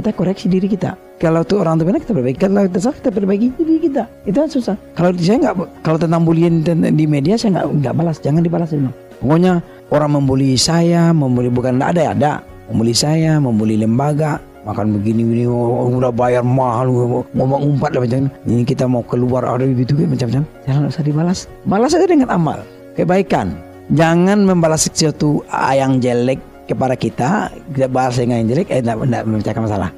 kita 0.00 0.10
koreksi 0.16 0.48
diri 0.48 0.66
kita. 0.66 0.96
Kalau 1.20 1.44
tuh 1.44 1.60
orang 1.60 1.76
benar 1.76 2.00
kita 2.00 2.16
perbaiki, 2.16 2.38
kalau 2.40 2.64
kita 2.64 2.80
salah 2.80 2.96
kita 2.96 3.10
perbaiki 3.12 3.46
diri 3.60 3.76
kita. 3.84 4.08
Itu 4.24 4.36
kan 4.40 4.48
susah. 4.48 4.76
Kalau 4.96 5.12
saya 5.20 5.36
nggak, 5.36 5.54
kalau 5.84 5.98
tentang 6.00 6.24
bullying 6.24 6.64
di 6.64 7.04
media 7.04 7.36
saya 7.36 7.60
nggak 7.60 7.66
nggak 7.84 7.94
balas, 7.94 8.16
jangan 8.24 8.40
dibalas 8.40 8.72
dulu. 8.72 8.88
Pokoknya 9.20 9.60
orang 9.92 10.10
membuli 10.16 10.56
saya, 10.56 11.12
membuli 11.12 11.52
bukan 11.52 11.76
nggak 11.76 11.90
ada 11.92 12.00
ya 12.00 12.10
ada, 12.16 12.32
membuli 12.72 12.96
saya, 12.96 13.36
membuli 13.36 13.76
lembaga, 13.76 14.40
makan 14.64 14.96
begini 14.96 15.22
begini, 15.28 15.44
oh, 15.48 15.92
udah 15.92 16.12
bayar 16.12 16.40
mahal, 16.40 16.88
ngomong 17.36 17.60
umpat 17.64 17.96
lah 17.96 18.04
macam 18.04 18.28
ini 18.48 18.64
kita 18.64 18.84
mau 18.88 19.04
keluar 19.04 19.44
ada 19.44 19.64
gitu 19.68 19.92
kan 19.96 20.08
macam-macam. 20.08 20.44
Jangan 20.64 20.82
usah 20.88 21.04
dibalas, 21.04 21.38
balas 21.68 21.92
saja 21.92 22.08
dengan 22.08 22.32
amal, 22.32 22.64
kebaikan. 22.96 23.52
Jangan 23.90 24.46
membalas 24.46 24.86
sesuatu 24.86 25.42
yang 25.74 25.98
jelek 25.98 26.38
kepada 26.70 26.94
kita, 26.94 27.50
kita 27.74 27.90
balas 27.90 28.16
dengan 28.16 28.46
yang 28.46 28.48
jelek, 28.54 28.68
eh 28.70 28.78
tidak 28.78 28.96
tidak 29.02 29.22
memecahkan 29.26 29.62
masalah. 29.66 29.90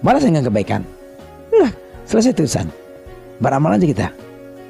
Balas 0.00 0.22
dengan 0.22 0.42
kebaikan. 0.46 0.80
Udah, 1.50 1.72
selesai 2.06 2.38
urusan. 2.38 2.66
Beramal 3.42 3.76
aja 3.76 3.86
kita. 3.86 4.08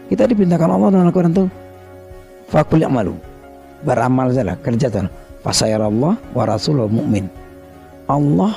Kita 0.09 0.27
diperintahkan 0.27 0.69
Allah 0.73 0.89
dalam 0.91 1.07
Al-Quran 1.07 1.33
tuh 1.37 1.49
fakul 2.51 2.83
malu. 2.89 3.15
Beramal 3.85 4.33
saja, 4.35 4.57
kerja 4.59 4.89
tuh. 4.89 5.07
Fasayarallah 5.41 6.15
wa 6.37 6.45
rasul 6.45 6.85
wa 6.85 6.89
mu'min. 6.91 7.25
Allah, 8.11 8.53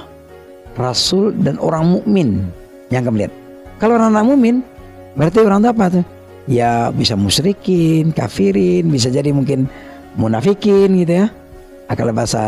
Rasul 0.73 1.37
dan 1.45 1.61
orang 1.61 1.97
mukmin 1.97 2.49
yang 2.89 3.05
akan 3.05 3.13
melihat. 3.13 3.33
Kalau 3.77 3.93
orang 3.97 4.17
anak 4.17 4.25
mukmin, 4.33 4.55
berarti 5.13 5.37
orang 5.45 5.61
itu 5.61 5.69
apa 5.69 5.85
tuh? 5.93 6.05
Ya 6.49 6.89
bisa 6.89 7.13
musyrikin, 7.13 8.11
kafirin, 8.11 8.89
bisa 8.89 9.13
jadi 9.13 9.29
mungkin 9.29 9.69
munafikin 10.17 10.97
gitu 11.05 11.13
ya. 11.23 11.27
Kalau 11.93 12.11
bahasa 12.11 12.41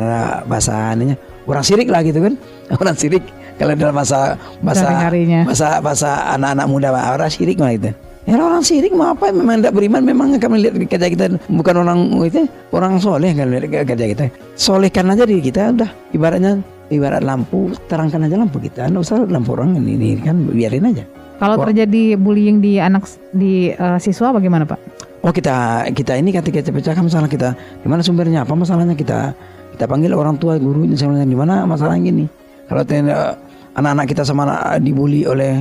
bahasa 0.46 0.94
ininya 0.94 1.16
orang 1.46 1.64
sirik 1.66 1.88
lah 1.90 2.02
gitu 2.02 2.20
kan. 2.22 2.34
Orang 2.82 2.98
sirik 2.98 3.24
kalau 3.56 3.72
dalam 3.72 3.96
bahasa 3.96 4.36
bahasa 4.60 5.08
bahasa 5.48 5.68
bahasa 5.80 6.10
anak-anak 6.36 6.68
muda 6.68 6.90
orang 6.92 7.32
sirik 7.32 7.56
mah 7.56 7.72
gitu. 7.72 7.92
Ya 8.26 8.42
orang 8.42 8.66
sirik 8.66 8.90
mau 8.90 9.14
apa 9.14 9.30
memang 9.30 9.62
tidak 9.62 9.78
beriman 9.78 10.02
memang 10.02 10.34
akan 10.42 10.50
melihat 10.58 10.74
kerja 10.90 11.08
kita 11.14 11.26
bukan 11.46 11.76
orang 11.86 12.00
itu 12.26 12.50
orang 12.74 12.98
soleh 12.98 13.32
kan 13.38 13.48
melihat 13.48 13.86
kerja 13.86 14.06
kita. 14.12 14.24
Solehkan 14.58 15.14
aja 15.14 15.30
diri 15.30 15.46
kita 15.46 15.72
udah 15.72 15.90
ibaratnya 16.10 16.58
ibarat 16.90 17.22
lampu 17.22 17.70
terangkan 17.86 18.26
aja 18.26 18.36
lampu 18.36 18.58
kita. 18.60 18.90
Nggak 18.90 19.04
usah 19.06 19.30
lampu 19.30 19.54
orang 19.54 19.78
ini, 19.78 19.94
ini 19.94 20.08
kan 20.26 20.42
biarin 20.42 20.90
aja. 20.90 21.06
Kalau 21.36 21.56
terjadi 21.68 22.16
bullying 22.16 22.64
di 22.64 22.80
anak 22.80 23.08
di 23.36 23.72
eh, 23.76 23.98
siswa 24.00 24.32
bagaimana 24.32 24.64
Pak? 24.64 24.80
Oh 25.26 25.34
kita 25.34 25.90
kita 25.92 26.16
ini 26.16 26.30
ketika 26.32 26.62
pecahkan 26.70 27.04
masalah 27.04 27.28
kita 27.28 27.58
di 27.82 27.88
mana 27.90 28.06
sumbernya? 28.06 28.46
Apa 28.46 28.54
masalahnya 28.54 28.96
kita? 28.96 29.34
Kita 29.76 29.92
panggil 29.92 30.16
orang 30.16 30.40
tua 30.40 30.56
guru 30.56 30.88
misalnya 30.88 31.28
di 31.28 31.36
mana 31.36 31.68
masalahnya 31.68 32.02
gini? 32.08 32.26
Kalau 32.72 32.82
eh, 32.88 33.34
anak-anak 33.76 34.06
kita 34.08 34.24
sama 34.24 34.48
anak- 34.48 34.80
dibully 34.80 35.28
oleh 35.28 35.60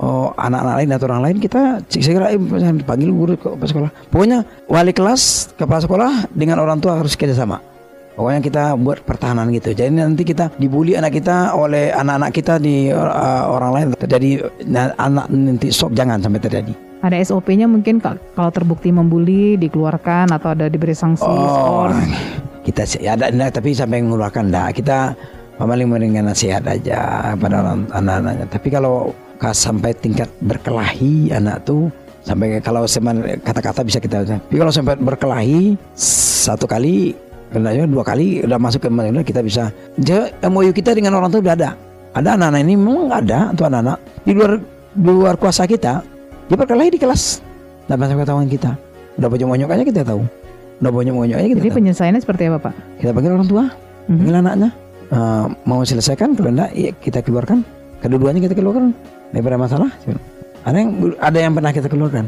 oh, 0.00 0.32
anak-anak 0.40 0.74
lain 0.80 0.90
atau 0.96 1.06
orang 1.12 1.22
lain 1.28 1.36
kita 1.42 1.84
segera 1.90 2.32
eh, 2.32 2.40
panggil 2.86 3.10
guru 3.12 3.34
ke 3.36 3.48
ke 3.60 3.66
sekolah. 3.68 3.90
Pokoknya 4.08 4.46
wali 4.70 4.96
kelas 4.96 5.52
kepala 5.58 5.84
sekolah 5.84 6.10
dengan 6.32 6.62
orang 6.64 6.80
tua 6.80 6.96
harus 6.96 7.12
kerjasama 7.12 7.73
pokoknya 8.14 8.40
kita 8.40 8.64
buat 8.74 9.02
pertahanan 9.02 9.50
gitu 9.50 9.70
jadi 9.70 9.90
nanti 9.90 10.22
kita 10.22 10.54
dibully 10.54 10.94
anak 10.94 11.12
kita 11.12 11.52
oleh 11.52 11.90
anak-anak 11.90 12.30
kita 12.30 12.54
di 12.56 12.88
eh, 12.88 12.98
orang 13.44 13.70
lain 13.70 13.86
terjadi 13.94 14.30
nah, 14.64 14.94
anak 14.96 15.26
nanti 15.28 15.68
sok 15.68 15.92
jangan 15.92 16.18
sampai 16.18 16.40
terjadi 16.40 16.74
Ada 17.04 17.20
SOP-nya 17.20 17.68
mungkin 17.68 18.00
ka- 18.00 18.16
kalau 18.32 18.48
terbukti 18.48 18.88
membuli 18.88 19.60
dikeluarkan 19.60 20.32
atau 20.32 20.56
ada 20.56 20.72
diberi 20.72 20.96
sanksi 20.96 21.20
Oh, 21.20 21.36
skor. 21.44 21.92
kita 22.64 22.88
sih 22.88 23.04
ada 23.04 23.28
enggak, 23.28 23.60
tapi 23.60 23.76
sampai 23.76 24.00
mengeluarkan 24.00 24.48
enggak. 24.48 24.80
Kita 24.80 25.12
paling 25.60 25.84
memberikan 25.84 26.24
nasihat 26.24 26.64
aja 26.64 27.28
pada 27.36 27.60
orang 27.60 27.84
anak-anaknya. 27.92 28.48
Tapi 28.48 28.68
kalau 28.72 29.12
ka- 29.36 29.52
sampai 29.52 29.92
tingkat 29.92 30.32
berkelahi 30.40 31.28
anak 31.28 31.60
tuh 31.68 31.92
sampai 32.24 32.56
kalau 32.64 32.88
seman 32.88 33.20
kata-kata 33.44 33.84
bisa 33.84 34.00
kita 34.00 34.24
tapi 34.24 34.56
kalau 34.56 34.72
sampai 34.72 34.96
berkelahi 34.96 35.76
satu 36.00 36.64
kali 36.64 37.12
kenanya 37.54 37.86
dua 37.86 38.02
kali 38.02 38.42
udah 38.42 38.58
masuk 38.58 38.82
ke 38.82 38.88
mana 38.90 39.22
kita 39.22 39.40
bisa 39.40 39.70
Jadi, 39.94 40.34
MOU 40.44 40.74
kita 40.74 40.90
dengan 40.90 41.14
orang 41.14 41.30
tuh 41.30 41.38
udah 41.38 41.54
ada 41.54 41.70
Ada 42.10 42.34
anak-anak 42.38 42.60
ini 42.62 42.74
memang 42.74 43.10
ada 43.10 43.50
untuk 43.50 43.66
anak-anak 43.66 43.98
di 44.22 44.32
luar 44.34 44.52
di 44.94 45.10
luar 45.10 45.34
kuasa 45.34 45.66
kita. 45.66 45.98
Dia 46.46 46.54
berkelahi 46.54 46.94
di 46.94 46.98
kelas 46.98 47.42
dan 47.90 47.98
masa 47.98 48.14
pengetahuan 48.14 48.46
kita. 48.46 48.78
Udah 49.18 49.26
banyak-banyak 49.26 49.66
aja 49.66 49.82
kita 49.82 50.02
tahu. 50.06 50.22
Udah 50.78 50.90
banyak-banyak 50.94 51.34
aja 51.34 51.46
kita 51.50 51.58
Jadi 51.58 51.70
tahu. 51.70 51.78
penyelesaiannya 51.82 52.20
seperti 52.22 52.42
apa 52.46 52.58
Pak? 52.70 52.74
Kita 53.02 53.10
panggil 53.10 53.30
orang 53.34 53.48
tua, 53.50 53.64
Mhm. 54.06 54.14
panggil 54.14 54.34
anaknya. 54.38 54.70
Eh, 55.10 55.44
mau 55.66 55.80
selesaikan 55.82 56.38
kalau 56.38 56.50
enggak 56.54 56.70
ya 56.70 56.90
kita 57.02 57.18
keluarkan. 57.26 57.58
Kedua-duanya 57.98 58.40
kita 58.46 58.54
keluarkan. 58.54 58.94
Daripada 59.34 59.56
masalah. 59.58 59.90
Ada 60.62 60.76
yang 60.78 60.90
ada 61.18 61.38
yang 61.42 61.52
pernah 61.52 61.72
kita 61.74 61.88
keluarkan. 61.90 62.24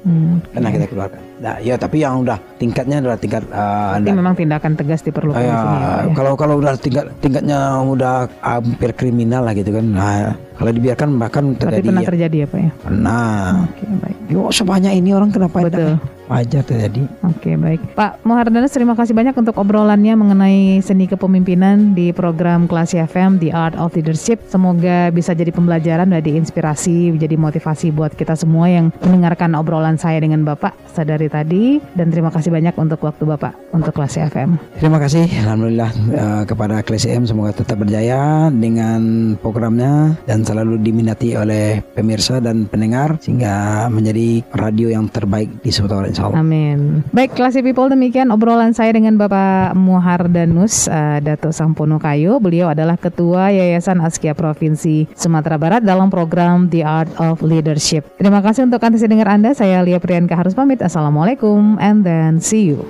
Hmm, 0.00 0.40
Pernah 0.48 0.70
kita 0.70 0.86
keluarkan. 0.88 1.20
Nah, 1.38 1.54
ya 1.58 1.76
tapi 1.76 2.00
yang 2.00 2.24
udah 2.24 2.40
tingkatnya 2.56 3.00
adalah 3.00 3.16
tingkat 3.16 3.44
Berarti 3.44 4.00
ada- 4.02 4.16
memang 4.16 4.32
tindakan 4.32 4.72
tegas 4.72 5.00
diperlukan 5.00 5.36
di 5.36 5.44
Ya, 5.44 5.56
sini. 5.58 5.76
ya, 5.76 5.90
ya? 6.00 6.14
kalau 6.16 6.32
kalau 6.34 6.54
udah 6.56 6.72
tingkat 6.74 7.04
tingkatnya 7.20 7.58
udah 7.78 8.14
hampir 8.40 8.90
kriminal 8.92 9.44
lah 9.44 9.52
gitu 9.52 9.68
kan. 9.70 9.84
Nah, 9.86 10.32
kalau 10.56 10.70
dibiarkan 10.70 11.08
bahkan 11.16 11.44
Berarti 11.52 11.60
terjadi 11.62 11.86
pernah 11.86 12.00
ya, 12.00 12.08
terjadi 12.08 12.36
ya 12.36 12.46
Pak 12.46 12.58
ya? 12.58 12.70
pernah. 12.80 13.40
Oke 13.66 13.84
baik. 13.94 14.16
Yo, 14.26 14.40
sebanyak 14.50 14.92
ini 14.94 15.10
orang 15.12 15.28
kenapa 15.28 15.56
Betul. 15.60 16.00
Wajar 16.30 16.62
terjadi. 16.62 17.02
Oke 17.26 17.58
baik. 17.58 17.98
Pak 17.98 18.22
Muhardanes 18.22 18.70
terima 18.70 18.94
kasih 18.94 19.12
banyak 19.12 19.34
untuk 19.34 19.58
obrolannya 19.58 20.14
mengenai 20.14 20.78
seni 20.80 21.10
kepemimpinan 21.10 21.98
di 21.98 22.14
program 22.14 22.70
Kelas 22.70 22.94
FM 22.94 23.42
The 23.42 23.50
Art 23.50 23.74
of 23.74 23.98
Leadership. 23.98 24.38
Semoga 24.46 25.10
bisa 25.10 25.34
jadi 25.34 25.50
pembelajaran, 25.50 26.14
jadi 26.14 26.38
inspirasi, 26.38 27.18
jadi 27.18 27.34
motivasi 27.34 27.90
buat 27.90 28.14
kita 28.14 28.38
semua 28.38 28.70
yang 28.70 28.94
mendengarkan 29.02 29.58
obrolan 29.58 29.98
saya 29.98 30.22
dengan 30.22 30.46
Bapak 30.46 30.72
sadari 30.94 31.26
tadi. 31.26 31.82
Dan 31.98 32.14
terima 32.14 32.30
kasih 32.30 32.54
banyak 32.54 32.78
untuk 32.78 33.02
waktu 33.02 33.26
Bapak 33.26 33.74
untuk 33.74 33.90
Kelas 33.90 34.14
FM. 34.30 34.54
Terima 34.78 35.02
kasih 35.02 35.26
alhamdulillah 35.42 35.90
eh, 36.14 36.42
kepada 36.46 36.78
KLCM 36.86 37.26
semoga 37.26 37.50
tetap 37.50 37.82
berjaya 37.82 38.48
dengan 38.54 39.34
programnya 39.42 40.14
dan 40.28 40.46
selalu 40.46 40.78
diminati 40.78 41.34
oleh 41.34 41.82
pemirsa 41.82 42.38
dan 42.38 42.70
pendengar 42.70 43.18
sehingga 43.18 43.86
menjadi 43.90 44.44
radio 44.54 44.94
yang 44.94 45.10
terbaik 45.10 45.50
di 45.64 45.72
Sumatera 45.74 46.19
Insya 46.20 46.28
Allah. 46.28 46.44
Amin. 46.44 47.00
Baik, 47.16 47.32
Classy 47.32 47.64
People 47.64 47.88
demikian 47.88 48.28
obrolan 48.28 48.76
saya 48.76 48.92
dengan 48.92 49.16
Bapak 49.16 49.72
Muhardanus 49.72 50.84
uh, 50.92 51.16
Dato 51.24 51.48
Sampono 51.48 51.96
Kayo. 51.96 52.36
Beliau 52.36 52.68
adalah 52.68 53.00
Ketua 53.00 53.48
Yayasan 53.48 54.04
Askia 54.04 54.36
Provinsi 54.36 55.08
Sumatera 55.16 55.56
Barat 55.56 55.80
dalam 55.80 56.12
program 56.12 56.68
The 56.68 56.84
Art 56.84 57.08
of 57.16 57.40
Leadership. 57.40 58.04
Terima 58.20 58.44
kasih 58.44 58.68
untuk 58.68 58.84
antusias 58.84 59.08
dengar 59.08 59.32
Anda. 59.32 59.56
Saya 59.56 59.80
Lia 59.80 59.96
Priyanka 59.96 60.36
harus 60.36 60.52
pamit. 60.52 60.84
Assalamualaikum 60.84 61.80
and 61.80 62.04
then 62.04 62.36
see 62.36 62.68
you. 62.68 62.84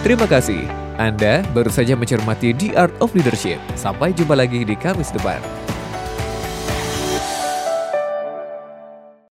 Terima 0.00 0.24
kasih. 0.24 0.64
Anda 0.96 1.44
baru 1.52 1.68
saja 1.68 1.96
mencermati 1.96 2.56
The 2.56 2.68
Art 2.76 2.94
of 3.00 3.12
Leadership. 3.12 3.60
Sampai 3.76 4.16
jumpa 4.16 4.32
lagi 4.32 4.64
di 4.64 4.76
Kamis 4.76 5.12
depan. 5.12 5.71